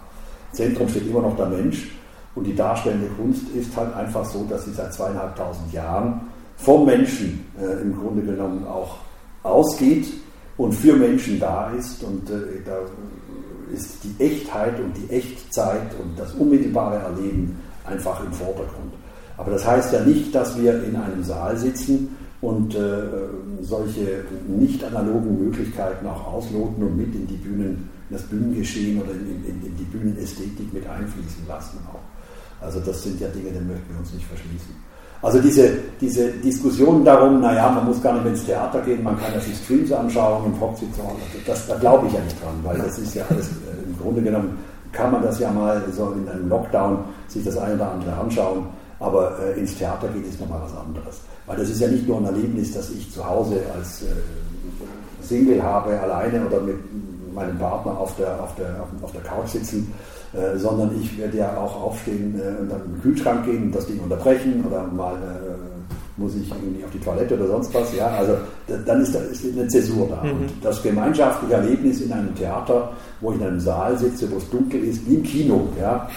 [0.52, 1.92] Zentrum steht immer noch der Mensch
[2.36, 6.22] und die darstellende Kunst ist halt einfach so, dass sie seit zweieinhalbtausend Jahren
[6.58, 8.98] vom Menschen äh, im Grunde genommen auch
[9.44, 10.08] ausgeht
[10.58, 12.04] und für Menschen da ist.
[12.04, 12.78] Und äh, da
[13.74, 18.94] ist die Echtheit und die Echtzeit und das unmittelbare Erleben einfach im Vordergrund.
[19.38, 22.80] Aber das heißt ja nicht, dass wir in einem Saal sitzen und äh,
[23.62, 29.12] solche nicht analogen Möglichkeiten auch ausloten und mit in die Bühnen, in das Bühnengeschehen oder
[29.12, 32.64] in, in, in die Bühnenästhetik mit einfließen lassen auch.
[32.64, 34.88] Also das sind ja Dinge, die möchten wir uns nicht verschließen.
[35.22, 39.34] Also diese, diese Diskussion darum, naja, man muss gar nicht ins Theater gehen, man kann
[39.34, 41.16] ja sich Streams anschauen und hockt sich Hause.
[41.46, 44.22] Das, da glaube ich ja nicht dran, weil das ist ja alles, äh, im Grunde
[44.22, 44.58] genommen
[44.92, 48.68] kann man das ja mal so in einem Lockdown sich das eine oder andere anschauen,
[49.00, 51.22] aber äh, ins Theater geht ist nochmal was anderes.
[51.45, 54.08] Weil das ist ja nicht nur ein Erlebnis, das ich zu Hause als äh,
[55.22, 56.78] Single habe, alleine oder mit
[57.34, 59.93] meinem Partner auf der, auf der, auf der Couch sitzen,
[60.34, 63.86] äh, sondern ich werde ja auch aufstehen äh, und dann den Kühlschrank gehen und das
[63.86, 65.66] Ding unterbrechen oder mal äh,
[66.18, 67.95] muss ich irgendwie auf die Toilette oder sonst was.
[67.95, 68.36] Ja, also
[68.86, 70.24] dann ist da ist eine Zäsur da.
[70.24, 70.32] Mhm.
[70.32, 72.91] Und das gemeinschaftliche Erlebnis in einem Theater,
[73.22, 76.09] wo ich in einem Saal sitze, wo es dunkel ist, wie im Kino, ja,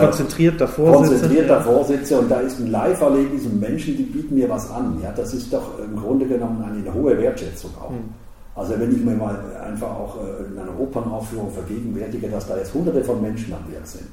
[0.00, 4.48] konzentriert davor konzentriert davor sitze und da ist ein Live-Erlebnis und Menschen, die bieten mir
[4.48, 4.98] was an.
[5.02, 7.90] Ja, das ist doch im Grunde genommen eine hohe Wertschätzung auch.
[7.90, 8.08] Mhm.
[8.54, 12.72] Also wenn ich mir mal einfach auch äh, in einer Opernaufführung vergegenwärtige, dass da jetzt
[12.72, 14.06] hunderte von Menschen am Werk sind.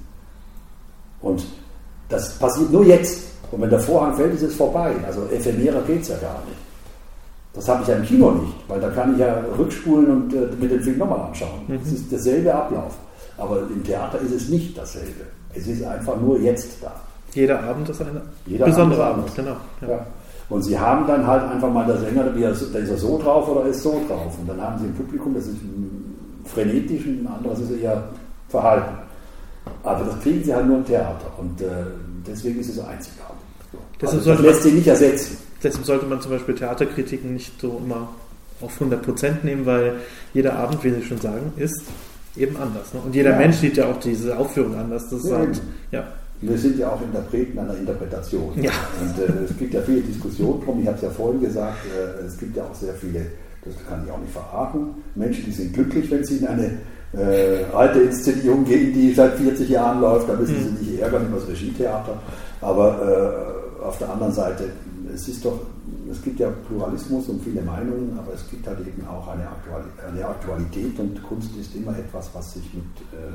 [1.21, 1.45] Und
[2.09, 3.32] das passiert nur jetzt.
[3.53, 4.93] Und wenn der Vorhang fällt, ist es vorbei.
[5.05, 6.57] Also ephemerer geht es ja gar nicht.
[7.53, 10.47] Das habe ich ja im Kino nicht, weil da kann ich ja rückspulen und äh,
[10.59, 11.61] mit dem Film nochmal anschauen.
[11.67, 11.79] Mhm.
[11.85, 12.95] Es ist derselbe Ablauf.
[13.37, 15.25] Aber im Theater ist es nicht dasselbe.
[15.53, 16.91] Es ist einfach nur jetzt da.
[17.35, 19.55] Jeder Abend ist ein besonderer Abend, Abend, genau.
[19.81, 19.87] Ja.
[19.87, 20.07] Ja.
[20.49, 23.65] Und sie haben dann halt einfach mal der Sänger, der ist er so drauf oder
[23.65, 24.35] ist so drauf.
[24.39, 25.57] Und dann haben sie ein Publikum, das ist
[26.45, 28.03] frenetisch und ein anderes ist eher
[28.49, 28.97] verhalten.
[29.83, 31.27] Aber das kriegen sie halt nur im Theater.
[31.37, 31.67] Und äh,
[32.27, 33.42] deswegen ist es einzigartig.
[34.05, 34.17] So.
[34.17, 35.37] Also das lässt sich nicht ersetzen.
[35.61, 38.09] Deshalb sollte man zum Beispiel Theaterkritiken nicht so immer
[38.61, 39.95] auf 100% nehmen, weil
[40.33, 41.83] jeder Abend, wie Sie schon sagen, ist
[42.35, 42.93] eben anders.
[42.93, 43.01] Ne?
[43.05, 43.37] Und jeder ja.
[43.37, 45.09] Mensch sieht ja auch diese Aufführung anders.
[45.09, 46.07] Das ja, halt, ja
[46.47, 48.51] wir sind ja auch Interpreten einer Interpretation.
[48.61, 48.71] Ja.
[49.01, 50.79] Und äh, es gibt ja viele Diskussionen drum.
[50.81, 53.25] Ich habe es ja vorhin gesagt, äh, es gibt ja auch sehr viele,
[53.63, 56.77] das kann ich auch nicht verraten, Menschen, die sind glücklich, wenn sie in eine
[57.13, 60.27] äh, alte Inszenierung gehen, die seit 40 Jahren läuft.
[60.27, 62.17] Da müssen sie sich ärgern über das Regietheater.
[62.61, 64.71] Aber äh, auf der anderen Seite,
[65.13, 65.59] es ist doch,
[66.09, 69.85] es gibt ja Pluralismus und viele Meinungen, aber es gibt halt eben auch eine, Aktuali
[70.07, 73.33] eine Aktualität und Kunst ist immer etwas, was sich mit äh,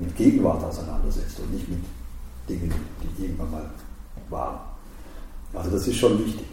[0.00, 1.78] mit Gegenwart auseinandersetzt und nicht mit
[2.48, 2.72] Dingen,
[3.02, 3.62] die irgendwann mal
[4.28, 4.58] waren.
[5.54, 6.46] Also das ist schon wichtig.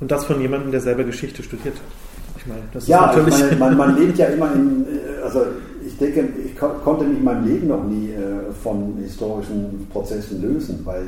[0.00, 2.38] Und das von jemandem, der selber Geschichte studiert hat.
[2.38, 5.42] Ich meine, das ja, ist natürlich meine, man, man, lebt ja immer in, äh, also
[5.84, 10.80] ich denke, ich konnte mich in meinem Leben noch nie äh, von historischen Prozessen lösen,
[10.84, 11.02] weil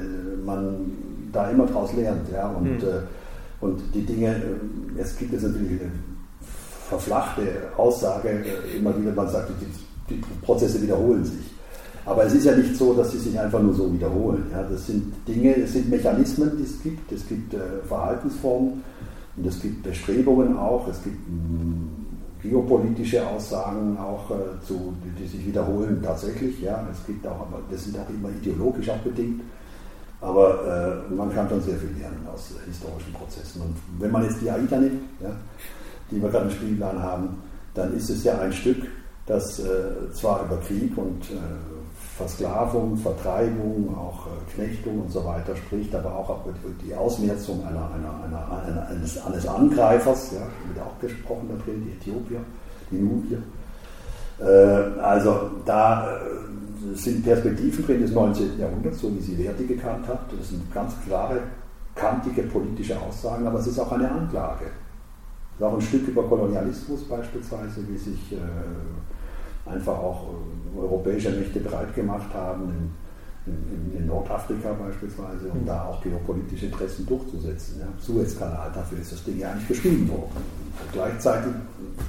[0.45, 0.93] man
[1.32, 2.30] da immer daraus lernt.
[2.32, 2.49] Ja?
[2.49, 3.03] Und, mhm.
[3.61, 4.36] und die Dinge,
[4.97, 5.91] es gibt jetzt natürlich eine
[6.88, 7.43] verflachte
[7.76, 8.45] Aussage,
[8.76, 9.66] immer wieder, man sagt, die
[10.11, 11.51] die Prozesse wiederholen sich.
[12.05, 14.47] Aber es ist ja nicht so, dass sie sich einfach nur so wiederholen.
[14.51, 17.12] Ja, das sind Dinge, es sind Mechanismen, die es gibt.
[17.12, 18.82] Es gibt äh, Verhaltensformen
[19.36, 20.88] und es gibt Bestrebungen auch.
[20.88, 21.88] Es gibt mh, mm,
[22.43, 26.61] geopolitische Aussagen auch, äh, zu, die, die, sich wiederholen tatsächlich.
[26.62, 29.43] Ja, es gibt auch, aber das sind auch immer ideologisch auch bedingt.
[30.20, 33.62] Aber äh, man kann schon sehr viel lernen aus äh, historischen Prozessen.
[33.62, 35.30] Und wenn man jetzt die AIDA nimmt, ja,
[36.10, 37.42] die wir gerade im Spielplan haben,
[37.74, 38.86] dann ist es ja ein Stück,
[39.26, 41.36] das äh, zwar über Krieg und äh,
[42.16, 46.54] Versklavung, Vertreibung, auch äh, Knechtung und so weiter spricht, aber auch über
[46.84, 51.92] die Ausmerzung einer, einer, einer eines, eines, Angreifers, ja, wird auch gesprochen da drin, die
[51.92, 52.40] Äthiopier,
[52.90, 53.38] die Nubier.
[54.41, 58.59] Äh, also da äh, sind Perspektiven drin des 19.
[58.59, 60.20] Jahrhunderts, so wie sie Verdi gekannt hat.
[60.36, 61.41] Das sind ganz klare,
[61.95, 64.66] kantige politische Aussagen, aber es ist auch eine Anklage.
[65.53, 70.28] Es ist auch ein Stück über Kolonialismus beispielsweise, wie sich äh, einfach auch
[70.76, 72.93] europäische Mächte bereit gemacht haben,
[73.47, 77.80] in, in, Nordafrika beispielsweise, um da auch geopolitische Interessen durchzusetzen.
[77.80, 77.86] Ja.
[77.99, 80.59] Suezkanal, dafür ist das Ding ja eigentlich geschrieben worden.
[80.92, 81.52] Gleichzeitig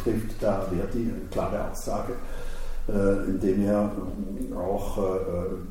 [0.03, 2.13] trifft da Verdi eine klare Aussage,
[2.87, 3.91] äh, indem er
[4.51, 5.01] äh, auch äh,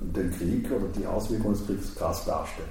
[0.00, 2.68] den Krieg oder die Auswirkungen des Kriegs krass darstellt.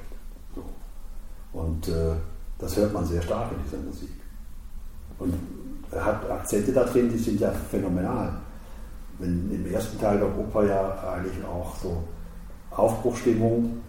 [1.54, 2.14] Und äh,
[2.60, 4.12] das hört man sehr stark in dieser Musik.
[5.18, 5.34] Und
[5.92, 8.34] er hat Akzente da drin, die sind ja phänomenal
[9.20, 12.04] wenn im ersten Teil der Oper ja eigentlich auch so
[12.72, 13.82] Aufbruchstimmung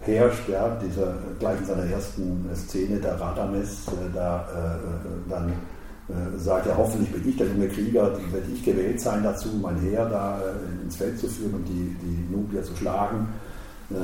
[0.00, 5.48] herrscht, ja, dieser, gleich in seiner ersten Szene der Radames, äh, da äh, dann
[6.08, 9.78] äh, sagt er, hoffentlich bin ich der junge Krieger, werde ich gewählt sein dazu, mein
[9.80, 13.28] Heer da äh, ins Feld zu führen und die, die Nubier zu schlagen.
[13.90, 13.94] Äh,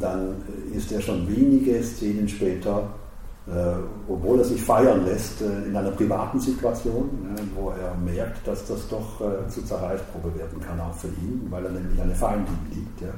[0.00, 0.36] dann
[0.72, 2.88] ist er schon wenige Szenen später
[3.48, 3.74] äh,
[4.08, 8.64] obwohl er sich feiern lässt äh, in einer privaten Situation, ne, wo er merkt, dass
[8.66, 12.56] das doch äh, zu Zerreißprobe werden kann, auch für ihn, weil er nämlich eine Feindin
[12.72, 13.00] liebt.
[13.00, 13.12] Ja.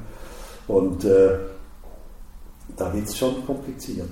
[0.66, 1.36] Und äh,
[2.76, 4.10] da wird es schon kompliziert.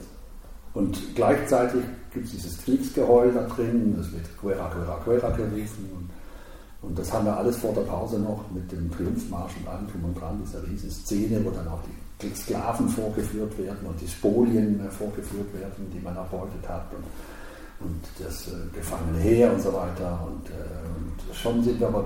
[0.75, 1.83] Und gleichzeitig
[2.13, 5.91] gibt es dieses Kriegsgeheul da drin, es wird Guerra, Guerra, Guerra gerufen.
[5.93, 9.87] Und, und, das haben wir alles vor der Pause noch mit dem Triumphmarsch und allem
[9.89, 11.81] drum und dran, dieser riesen Szene, wo dann auch
[12.23, 17.87] die Sklaven vorgeführt werden und die Spolien äh, vorgeführt werden, die man erbeutet hat und,
[17.87, 20.27] und das äh, gefangene Heer und so weiter.
[20.27, 22.05] Und, äh, und, schon sind wir aber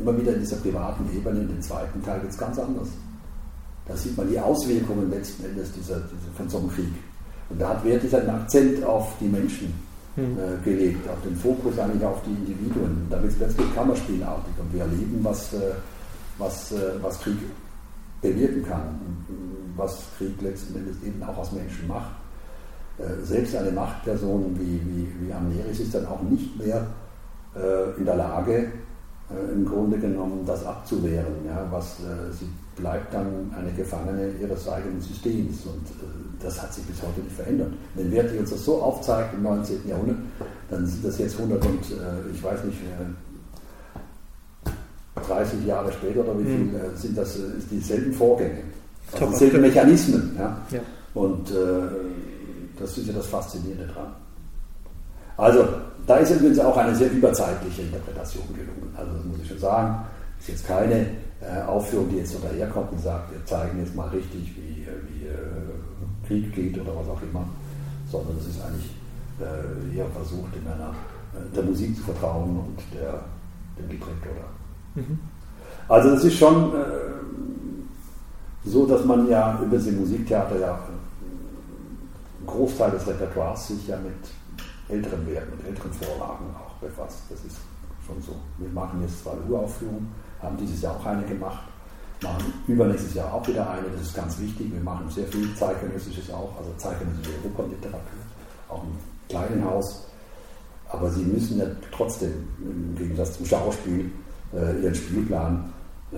[0.00, 1.40] immer wieder in dieser privaten Ebene.
[1.40, 2.88] In dem zweiten Teil wird es ganz anders.
[3.86, 6.94] Da sieht man die Auswirkungen letzten Endes dieser, dieser, von so einem Krieg.
[7.50, 9.74] Und da hat Verdi seinen Akzent auf die Menschen
[10.16, 10.38] hm.
[10.38, 13.06] äh, gelegt, auf den Fokus eigentlich auf die Individuen.
[13.10, 15.72] Da wird es plötzlich kammerspielartig und wir erleben, was, äh,
[16.38, 17.36] was, äh, was Krieg
[18.22, 18.98] bewirken kann,
[19.76, 22.10] was Krieg letzten Endes eben auch aus Menschen macht.
[22.98, 26.86] Äh, selbst eine Machtperson wie, wie, wie Amneris ist dann auch nicht mehr
[27.54, 28.72] äh, in der Lage,
[29.52, 31.34] im Grunde genommen das abzuwehren.
[31.46, 31.96] Ja, was,
[32.38, 32.46] sie
[32.76, 35.82] bleibt dann eine Gefangene ihres eigenen Systems und
[36.42, 37.72] das hat sich bis heute nicht verändert.
[37.94, 39.88] Wenn Verdi uns das so aufzeigt im 19.
[39.88, 40.18] Jahrhundert,
[40.70, 41.80] dann sind das jetzt 100 und
[42.32, 42.78] ich weiß nicht,
[45.26, 46.96] 30 Jahre später oder wie viel, mhm.
[46.96, 47.38] sind das
[47.70, 48.62] dieselben Vorgänge,
[49.12, 50.36] also dieselben Mechanismen.
[50.38, 50.58] Ja?
[50.70, 50.80] ja.
[51.14, 51.54] Und äh,
[52.78, 54.12] das ist ja das Faszinierende dran.
[55.36, 55.66] Also,
[56.06, 58.94] da ist übrigens auch eine sehr überzeitliche Interpretation gelungen.
[58.96, 60.04] Also, das muss ich schon sagen.
[60.38, 61.06] Ist jetzt keine
[61.40, 65.26] äh, Aufführung, die jetzt so daherkommt und sagt, wir zeigen jetzt mal richtig, wie, wie
[65.26, 67.46] äh, Krieg geht oder was auch immer,
[68.10, 68.90] sondern es ist eigentlich
[69.40, 70.90] äh, eher versucht, in einer,
[71.34, 73.20] äh, der Musik zu vertrauen und der,
[73.78, 74.54] dem Libretto oder
[74.94, 75.18] Mhm.
[75.88, 76.78] Also es ist schon äh,
[78.64, 84.14] so, dass man ja über das Musiktheater ja einen Großteil des Repertoires sich ja mit
[84.88, 87.22] älteren Werken, mit älteren Vorlagen auch befasst.
[87.30, 87.58] Das ist
[88.06, 88.34] schon so.
[88.58, 90.06] Wir machen jetzt zwar eine Uraufführung,
[90.42, 91.62] haben dieses Jahr auch eine gemacht
[92.24, 94.72] machen übernächstes Jahr auch wieder eine, das ist ganz wichtig.
[94.72, 98.18] Wir machen sehr viel zeitgenössisches auch, also zeitgenössische Opernliteratur,
[98.68, 100.06] auch im kleinen Haus.
[100.88, 104.10] Aber sie müssen ja trotzdem, im Gegensatz zum Schauspiel,
[104.52, 105.72] äh, ihren Spielplan
[106.12, 106.16] äh,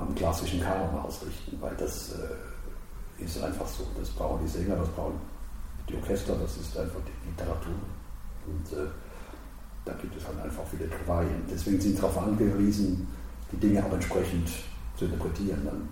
[0.00, 3.84] am klassischen Kanon ausrichten, weil das äh, ist einfach so.
[3.98, 5.20] Das brauchen die Sänger, das brauchen
[5.88, 7.74] die Orchester, das ist einfach die Literatur.
[8.46, 8.86] Und äh,
[9.84, 11.42] da gibt es halt einfach viele Travaillen.
[11.50, 13.06] Deswegen sind sie darauf angewiesen,
[13.50, 14.48] die Dinge auch entsprechend
[14.96, 15.60] zu interpretieren.
[15.64, 15.88] Dann.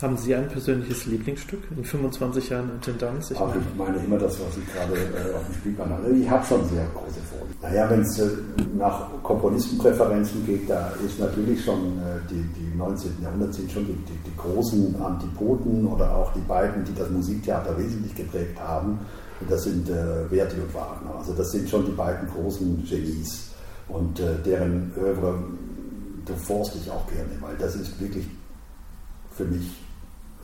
[0.00, 3.32] Haben Sie ein persönliches Lieblingsstück in 25 Jahren Intendanz?
[3.32, 6.10] Ich, Ach, ich meine immer das, was ich gerade äh, auf dem Spielplan habe.
[6.10, 7.58] Ich habe schon sehr große Vorlieben.
[7.60, 8.28] Naja, wenn es äh,
[8.76, 13.10] nach Komponistenpräferenzen geht, da ist natürlich schon äh, die, die 19.
[13.20, 17.76] Jahrhundert sind schon die, die, die, großen Antipoden oder auch die beiden, die das Musiktheater
[17.76, 19.00] wesentlich geprägt haben.
[19.48, 21.14] Das sind äh, Verdi und Wagner.
[21.18, 23.50] Also das sind schon die beiden großen Genies.
[23.88, 25.42] Und äh, deren Övre
[26.26, 28.26] durchforste ich auch gerne, weil das ist wirklich
[29.30, 29.66] für mich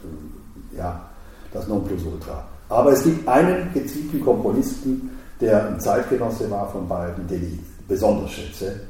[0.02, 1.08] äh, ja,
[1.52, 2.44] das Nonplusultra.
[2.68, 8.30] Aber es gibt einen gezielten Komponisten, der ein Zeitgenosse war von beiden, den ich besonders
[8.30, 8.80] schätze,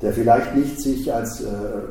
[0.00, 1.46] der vielleicht nicht sich als äh,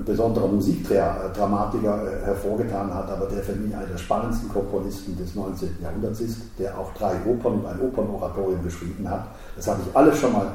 [0.06, 5.78] besonderer Musikdramatiker äh, hervorgetan hat, aber der für mich einer der spannendsten Komponisten des 19.
[5.82, 9.28] Jahrhunderts ist, der auch drei Opern und ein Opernoratorium geschrieben hat.
[9.58, 10.48] Das habe ich alles schon mal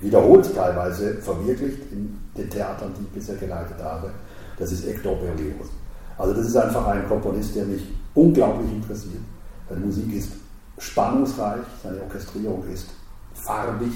[0.00, 4.10] wiederholt teilweise verwirklicht in den Theatern, die ich bisher geleitet habe.
[4.58, 5.68] Das ist Hector Berlioz.
[6.16, 7.82] Also das ist einfach ein Komponist, der mich
[8.14, 9.22] unglaublich interessiert.
[9.68, 10.32] Seine Musik ist
[10.78, 12.86] spannungsreich, seine Orchestrierung ist
[13.34, 13.92] farbig,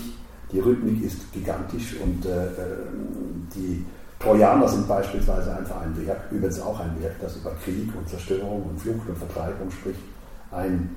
[0.54, 2.46] die Rhythmik ist gigantisch und äh,
[3.54, 3.84] die
[4.20, 8.62] Trojaner sind beispielsweise einfach ein Werk, übrigens auch ein Werk, das über Krieg und Zerstörung
[8.62, 9.98] und Flucht und Vertreibung spricht.
[10.52, 10.94] Ein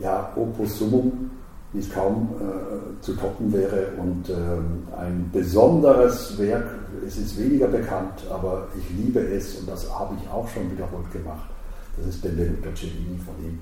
[0.00, 1.30] ja, Opus Summum,
[1.72, 6.66] wie es kaum äh, zu toppen wäre und ähm, ein besonderes Werk,
[7.06, 11.10] es ist weniger bekannt, aber ich liebe es und das habe ich auch schon wiederholt
[11.12, 11.48] gemacht.
[11.96, 13.60] Das ist Benvenuto Cellini von ihm.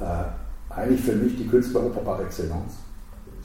[0.00, 2.74] Äh, eigentlich für mich die Künstleroper par excellence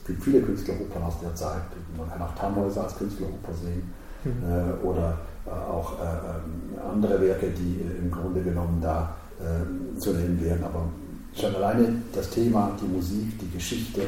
[0.08, 1.62] gibt viele Künstleropern aus der Zeit.
[1.96, 3.82] Man kann auch Tannhäuser als Künstleroper sehen
[4.24, 4.32] mhm.
[4.42, 9.14] äh, oder äh, auch äh, ähm, andere Werke, die im Grunde genommen da
[9.98, 10.64] zu nennen wären.
[10.64, 10.82] Aber
[11.32, 14.00] schon alleine das Thema, die Musik, die Geschichte,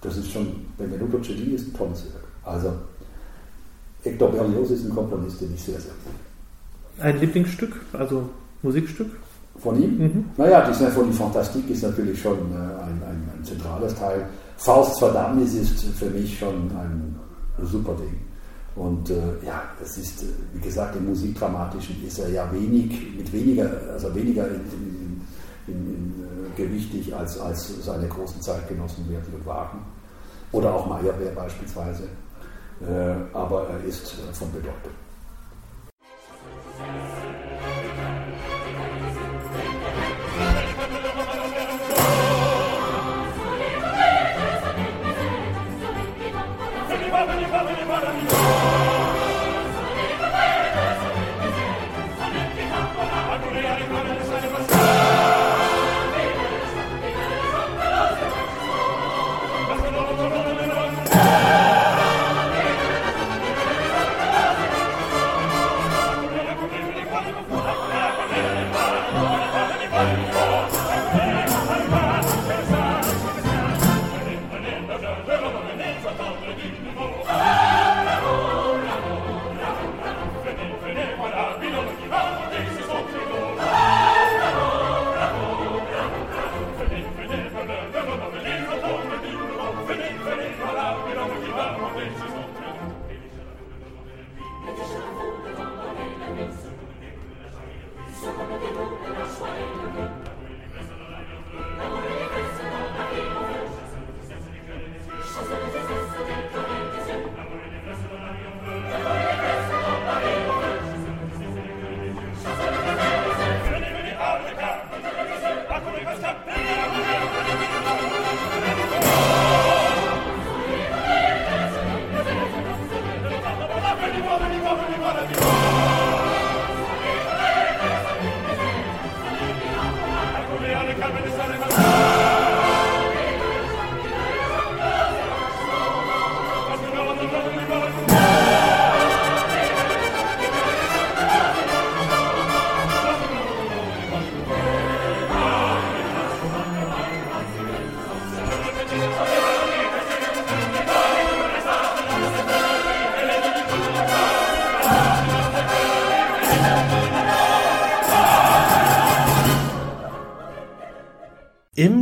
[0.00, 2.24] das ist schon, Benvenuto Cellini ist ein tolles Werk.
[2.44, 2.72] Also
[4.04, 7.06] Hector Berlioz ist ein Komponist, den ich sehr, sehr liebe.
[7.06, 8.30] Ein Lieblingsstück, also
[8.62, 9.10] Musikstück?
[9.58, 9.98] Von ihm?
[9.98, 10.24] Mhm.
[10.38, 14.26] Naja, die Symphonie Fantastique ist natürlich schon ein, ein, ein, zentrales Teil.
[14.56, 17.20] Faust Verdammnis ist für mich schon ein
[17.62, 18.20] super Ding.
[18.76, 19.14] Und äh,
[19.46, 24.12] ja, es ist, äh, wie gesagt, im Musikdramatischen ist er ja wenig, mit weniger, also
[24.14, 24.60] weniger in,
[25.68, 29.78] in, in, äh, gewichtig als, als seine großen Zeitgenossen Verdi und Wagen.
[30.50, 32.04] Oder auch Meyerbeer beispielsweise.
[32.80, 34.92] Äh, aber er ist äh, von Bedeutung.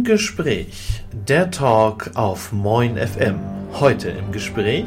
[0.05, 3.39] Gespräch, der Talk auf Moin FM.
[3.75, 4.87] Heute im Gespräch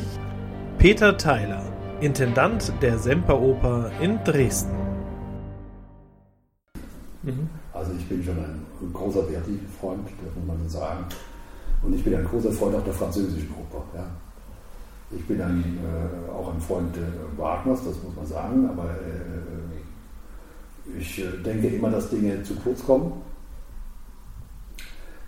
[0.77, 1.63] Peter Theiler,
[2.01, 4.75] Intendant der Semperoper in Dresden.
[7.23, 7.49] Mhm.
[7.71, 11.05] Also ich bin schon ein großer Verdi-Freund, muss man so sagen.
[11.81, 13.85] Und ich bin ein großer Freund auch der französischen Oper.
[13.95, 14.05] Ja.
[15.15, 20.99] Ich bin ein, äh, auch ein Freund äh, Wagners, das muss man sagen, aber äh,
[20.99, 23.13] ich äh, denke immer, dass Dinge zu kurz kommen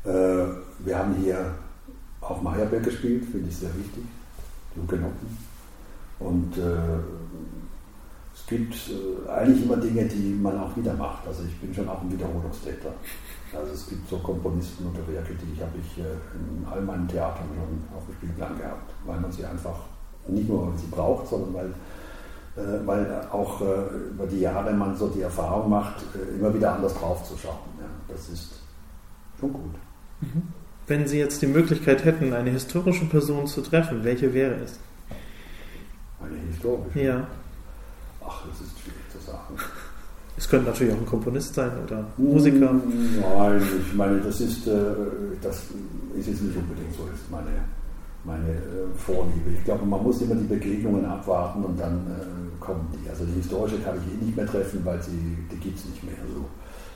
[0.08, 0.48] äh,
[0.86, 1.54] wir haben hier
[2.22, 2.42] auch
[3.08, 4.04] Gespielt, finde ich sehr wichtig,
[4.76, 5.38] die Hugenotten.
[6.20, 7.00] Und äh,
[8.34, 11.26] es gibt äh, eigentlich immer Dinge, die man auch wieder macht.
[11.28, 12.92] Also ich bin schon auch ein Wiederholungstäter.
[13.56, 16.02] Also es gibt so Komponisten oder Werke, die habe ich äh,
[16.36, 19.80] in all meinen Theatern schon auf dem Spielplan gehabt, weil man sie einfach
[20.28, 21.74] nicht nur weil sie braucht, sondern weil,
[22.58, 26.04] äh, weil auch äh, über die Jahre man so die Erfahrung macht,
[26.38, 27.56] immer wieder anders draufzuschauen.
[27.80, 28.60] Ja, das ist
[29.40, 29.76] schon gut.
[30.88, 34.80] Wenn Sie jetzt die Möglichkeit hätten, eine historische Person zu treffen, welche wäre es?
[36.22, 37.02] Eine historische?
[37.02, 37.28] Ja.
[38.26, 39.56] Ach, das ist schwierig zu sagen.
[40.38, 42.74] Es könnte natürlich auch ein Komponist sein oder Musiker.
[42.74, 44.72] Nein, ich meine, das ist, äh,
[45.42, 45.64] das
[46.18, 47.50] ist jetzt nicht unbedingt so, das ist meine,
[48.24, 49.50] meine äh, Vorliebe.
[49.58, 53.10] Ich glaube, man muss immer die Begegnungen abwarten und dann äh, kommen die.
[53.10, 56.04] Also die historische kann ich eh nicht mehr treffen, weil sie, die gibt es nicht
[56.04, 56.16] mehr.
[56.34, 56.46] So.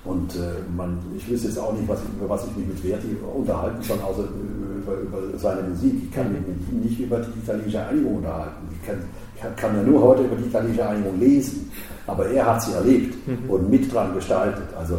[0.04, 0.40] Und äh,
[0.76, 4.00] man, ich wüsste jetzt auch nicht, was, über was ich mich mit Verdi unterhalten soll,
[4.00, 5.94] außer über, über seine Musik.
[6.04, 8.68] Ich kann mich mit ihm nicht über die italienische Einigung unterhalten.
[8.72, 8.98] Ich kann,
[9.40, 11.72] kann, kann ja nur heute über die italienische Einigung lesen.
[12.08, 13.50] Aber er hat sie erlebt mhm.
[13.50, 14.74] und mit dran gestaltet.
[14.76, 14.98] Also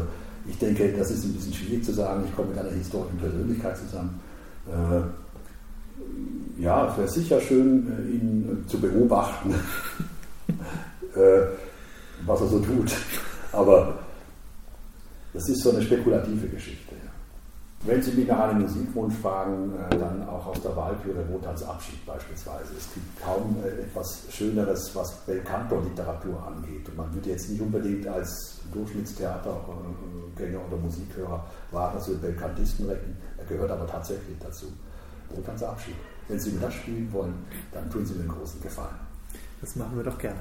[0.48, 2.22] ich denke, das ist ein bisschen schwierig zu sagen.
[2.28, 4.20] Ich komme mit einer historischen Persönlichkeit zusammen.
[4.68, 9.54] Äh, ja, es wäre sicher schön, äh, ihn zu beobachten,
[11.16, 11.42] äh,
[12.24, 12.92] was er so tut.
[13.52, 13.98] Aber
[15.32, 16.94] das ist so eine spekulative Geschichte.
[17.84, 22.06] Wenn Sie mich nach einem Musikwunsch fragen, äh, dann auch aus der Wahltüre Wotan's Abschied
[22.06, 22.74] beispielsweise.
[22.78, 26.88] Es gibt kaum äh, etwas Schöneres, was Belcanto-Literatur angeht.
[26.88, 33.16] Und man würde jetzt nicht unbedingt als Durchschnittstheatergänger oder Musikhörer Wagners oder Belkantisten rechnen.
[33.36, 34.66] Er gehört aber tatsächlich dazu.
[35.30, 35.96] Wotan's Abschied.
[36.28, 37.34] Wenn Sie mir das spielen wollen,
[37.72, 38.94] dann tun Sie mir einen großen Gefallen.
[39.60, 40.38] Das machen wir doch gerne.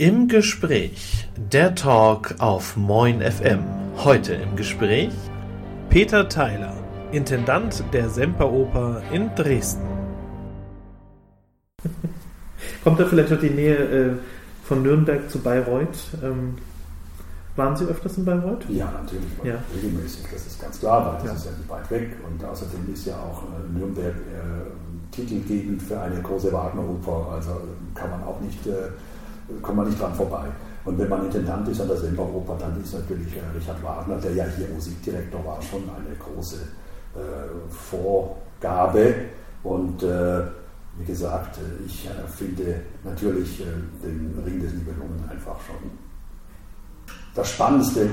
[0.00, 3.64] Im Gespräch, der Talk auf Moin FM.
[3.96, 5.12] Heute im Gespräch
[5.90, 6.76] Peter Theiler,
[7.10, 9.82] Intendant der Semperoper in Dresden.
[12.84, 14.10] Kommt da vielleicht noch die Nähe äh,
[14.62, 15.98] von Nürnberg zu Bayreuth?
[16.22, 16.58] Ähm,
[17.56, 18.66] waren Sie öfters in Bayreuth?
[18.68, 19.60] Ja, natürlich, ja.
[19.74, 21.32] regelmäßig, das ist ganz klar, weil das ja.
[21.32, 25.98] ist ja nicht weit weg und außerdem ist ja auch äh, Nürnberg äh, titelgebend für
[25.98, 27.62] eine große Wagner-Oper, also
[27.96, 28.90] kann man auch nicht äh,
[29.62, 30.44] kommt man nicht dran vorbei.
[30.84, 34.32] Und wenn man Intendant ist an der Semperoper, dann ist natürlich äh, Richard Wagner, der
[34.32, 37.18] ja hier Musikdirektor war, schon eine große äh,
[37.70, 39.14] Vorgabe.
[39.62, 40.42] Und äh,
[40.98, 43.64] wie gesagt, äh, ich äh, finde natürlich äh,
[44.02, 45.90] den Ring des Nibelungen einfach schon
[47.34, 48.08] das spannendste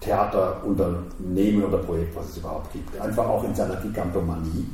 [0.00, 2.98] Musiktheaterunternehmen oder Projekt, was es überhaupt gibt.
[3.00, 4.66] Einfach auch in seiner Gigantomanie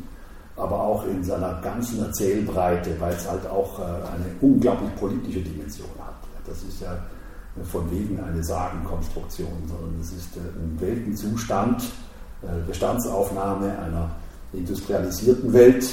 [0.56, 5.88] aber auch in seiner ganzen Erzählbreite, weil es halt auch äh, eine unglaublich politische Dimension
[5.98, 6.14] hat.
[6.46, 6.96] Das ist ja
[7.64, 11.82] von wegen eine Sagenkonstruktion, sondern es ist äh, ein Weltenzustand,
[12.42, 14.10] äh, Bestandsaufnahme einer
[14.52, 15.84] industrialisierten Welt,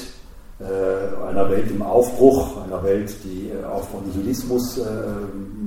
[1.28, 4.80] einer Welt im Aufbruch, einer Welt, die auch von Nihilismus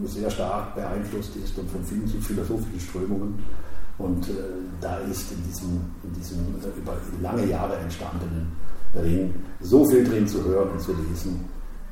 [0.05, 3.43] sehr stark beeinflusst ist und von vielen philosophischen Strömungen.
[3.99, 4.29] Und
[4.81, 6.39] da ist in diesem, in diesem
[6.79, 8.53] über lange Jahre entstandenen
[9.03, 11.45] Ring so viel drin zu hören und zu lesen,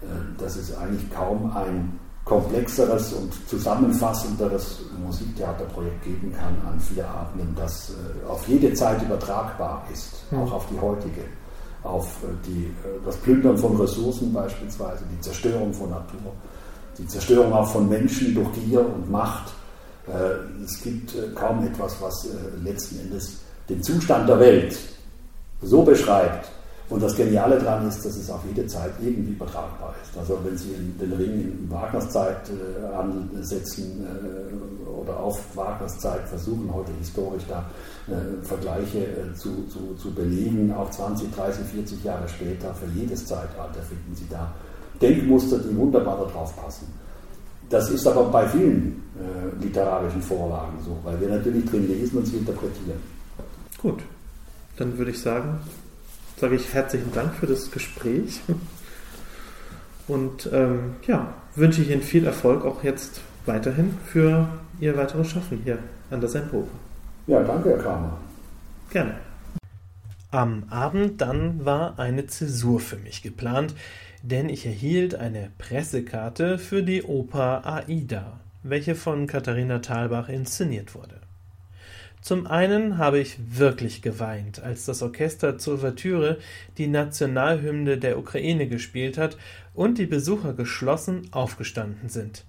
[0.03, 7.55] äh, dass es eigentlich kaum ein komplexeres und zusammenfassenderes Musiktheaterprojekt geben kann an vier Abenden,
[7.57, 10.39] das äh, auf jede Zeit übertragbar ist, mhm.
[10.39, 11.23] auch auf die heutige,
[11.83, 12.73] auf äh, die,
[13.05, 16.33] das Plündern von Ressourcen beispielsweise, die Zerstörung von Natur,
[16.99, 19.53] die Zerstörung auch von Menschen durch Gier und Macht.
[20.63, 22.29] Es gibt kaum etwas, was
[22.63, 23.39] letzten Endes
[23.69, 24.77] den Zustand der Welt
[25.63, 26.51] so beschreibt,
[26.89, 30.17] und das Geniale daran ist, dass es auf jede Zeit irgendwie übertragbar ist.
[30.19, 32.51] Also wenn Sie den Ring in Wagners Zeit
[32.95, 37.65] ansetzen äh, oder auf Wagners Zeit versuchen, heute historisch da
[38.09, 43.27] äh, Vergleiche äh, zu, zu, zu belegen, auch 20, 30, 40 Jahre später, für jedes
[43.27, 44.53] Zeitalter finden Sie da
[45.01, 46.87] Denkmuster, die wunderbar darauf passen.
[47.69, 52.27] Das ist aber bei vielen äh, literarischen Vorlagen so, weil wir natürlich drin lesen und
[52.27, 53.01] sie interpretieren.
[53.79, 54.03] Gut,
[54.77, 55.59] dann würde ich sagen,
[56.43, 58.41] sage ich herzlichen Dank für das Gespräch.
[60.09, 64.49] Und ähm, ja, wünsche ich Ihnen viel Erfolg auch jetzt weiterhin für
[64.81, 65.79] Ihr weiteres Schaffen hier
[66.11, 66.75] an der Semperoper.
[67.29, 68.19] Ja, danke, Herr Kramer.
[68.91, 69.15] Gerne.
[70.33, 73.77] Am Abend dann war eine Zäsur für mich geplant,
[74.25, 81.22] denn ich erhielt eine Pressekarte für die Oper Aida, welche von Katharina Thalbach inszeniert wurde.
[82.23, 86.39] Zum einen habe ich wirklich geweint, als das Orchester zur Ouvertüre
[86.79, 89.37] die Nationalhymne der Ukraine gespielt hat
[89.75, 92.45] und die Besucher geschlossen aufgestanden sind.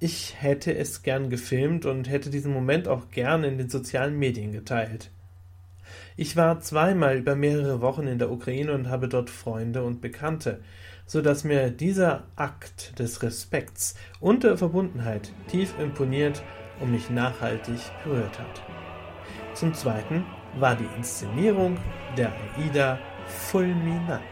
[0.00, 4.50] Ich hätte es gern gefilmt und hätte diesen Moment auch gern in den sozialen Medien
[4.50, 5.10] geteilt.
[6.16, 10.60] Ich war zweimal über mehrere Wochen in der Ukraine und habe dort Freunde und Bekannte,
[11.04, 16.42] so dass mir dieser Akt des Respekts und der Verbundenheit tief imponiert
[16.80, 18.71] und mich nachhaltig berührt hat.
[19.54, 20.24] Zum Zweiten
[20.58, 21.76] war die Inszenierung
[22.16, 24.22] der Aida fulminant.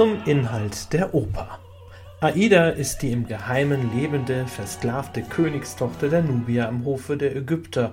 [0.00, 1.58] Zum Inhalt der Oper.
[2.22, 7.92] Aida ist die im Geheimen lebende, versklavte Königstochter der Nubier am Hofe der Ägypter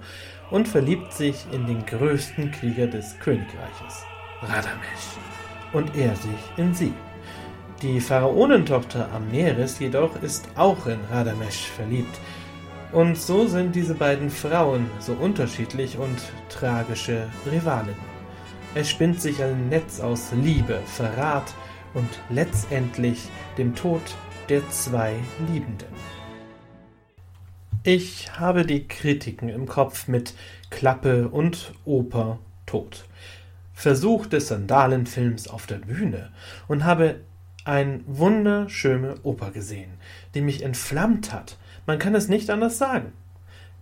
[0.50, 4.06] und verliebt sich in den größten Krieger des Königreiches,
[4.42, 5.18] Radamesh,
[5.74, 6.94] und er sich in sie.
[7.82, 12.18] Die Pharaonentochter Amneris jedoch ist auch in Radamesh verliebt,
[12.94, 16.18] und so sind diese beiden Frauen so unterschiedlich und
[16.48, 17.98] tragische Rivalen.
[18.76, 21.54] Es spinnt sich ein Netz aus Liebe, Verrat,
[21.98, 24.02] und letztendlich dem Tod
[24.50, 25.16] der zwei
[25.52, 25.90] Liebenden.
[27.84, 30.34] Ich habe die Kritiken im Kopf mit
[30.70, 33.06] Klappe und Oper tot.
[33.74, 36.32] Versuch des Sandalenfilms auf der Bühne
[36.68, 37.22] und habe
[37.66, 39.92] eine wunderschöne Oper gesehen,
[40.36, 41.58] die mich entflammt hat.
[41.86, 43.14] Man kann es nicht anders sagen.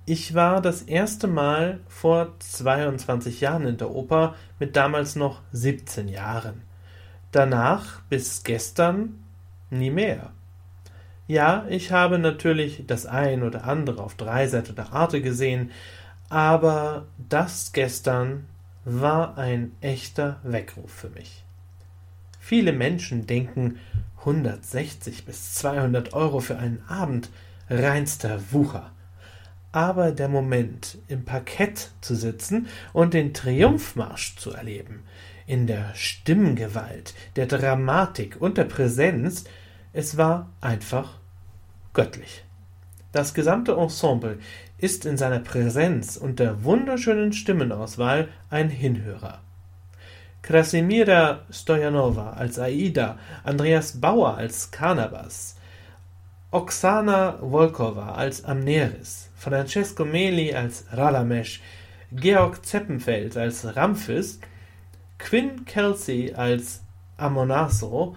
[0.05, 6.07] Ich war das erste Mal vor 22 Jahren in der Oper mit damals noch 17
[6.07, 6.61] Jahren.
[7.35, 9.21] Danach bis gestern
[9.69, 10.31] nie mehr.
[11.27, 15.71] Ja, ich habe natürlich das ein oder andere auf Dreiseit oder Arte gesehen,
[16.29, 18.45] aber das gestern
[18.85, 21.43] war ein echter Weckruf für mich.
[22.39, 23.79] Viele Menschen denken
[24.19, 27.29] 160 bis 200 Euro für einen Abend,
[27.69, 28.91] reinster Wucher.
[29.73, 35.03] Aber der Moment, im Parkett zu sitzen und den Triumphmarsch zu erleben,
[35.47, 39.45] in der Stimmgewalt, der Dramatik und der Präsenz,
[39.93, 41.19] es war einfach
[41.93, 42.43] göttlich.
[43.11, 44.39] Das gesamte Ensemble
[44.77, 49.39] ist in seiner Präsenz und der wunderschönen Stimmenauswahl ein Hinhörer.
[50.41, 55.55] Krasimira Stojanova als Aida, Andreas Bauer als Carnabas,
[56.51, 61.61] Oksana Volkova als Amneris, Francesco Meli als Radamesh,
[62.11, 64.39] Georg Zeppenfeld als Ramphis,
[65.17, 66.83] Quinn Kelsey als
[67.17, 68.15] Amonaso,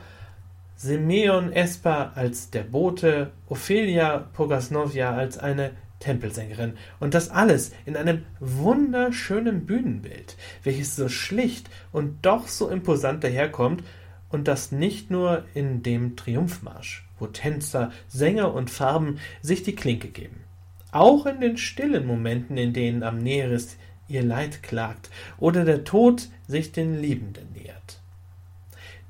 [0.77, 6.75] Simeon Esper als der Bote, Ophelia Pogasnovia als eine Tempelsängerin.
[7.01, 13.83] Und das alles in einem wunderschönen Bühnenbild, welches so schlicht und doch so imposant daherkommt,
[14.31, 20.09] und das nicht nur in dem Triumphmarsch, wo Tänzer, Sänger und Farben sich die Klinke
[20.09, 20.45] geben.
[20.93, 23.77] Auch in den stillen Momenten, in denen Amneris
[24.07, 28.01] ihr Leid klagt oder der Tod sich den Liebenden nähert.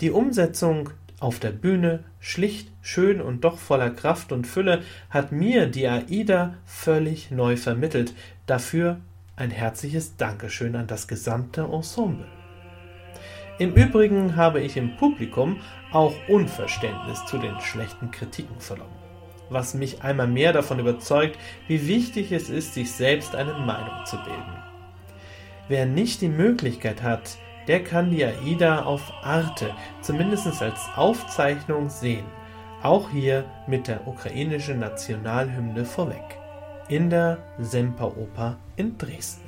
[0.02, 0.90] Die Umsetzung
[1.20, 6.54] auf der Bühne, schlicht, schön und doch voller Kraft und Fülle, hat mir die Aida
[6.64, 8.12] völlig neu vermittelt.
[8.46, 9.00] Dafür
[9.34, 12.26] ein herzliches Dankeschön an das gesamte Ensemble.
[13.58, 15.60] Im Übrigen habe ich im Publikum
[15.92, 18.94] auch Unverständnis zu den schlechten Kritiken vernommen,
[19.50, 21.36] was mich einmal mehr davon überzeugt,
[21.66, 24.67] wie wichtig es ist, sich selbst eine Meinung zu bilden.
[25.68, 27.36] Wer nicht die Möglichkeit hat,
[27.66, 32.24] der kann die AIDA auf Arte zumindest als Aufzeichnung sehen.
[32.82, 36.38] Auch hier mit der ukrainischen Nationalhymne vorweg.
[36.88, 39.47] In der Semperoper in Dresden.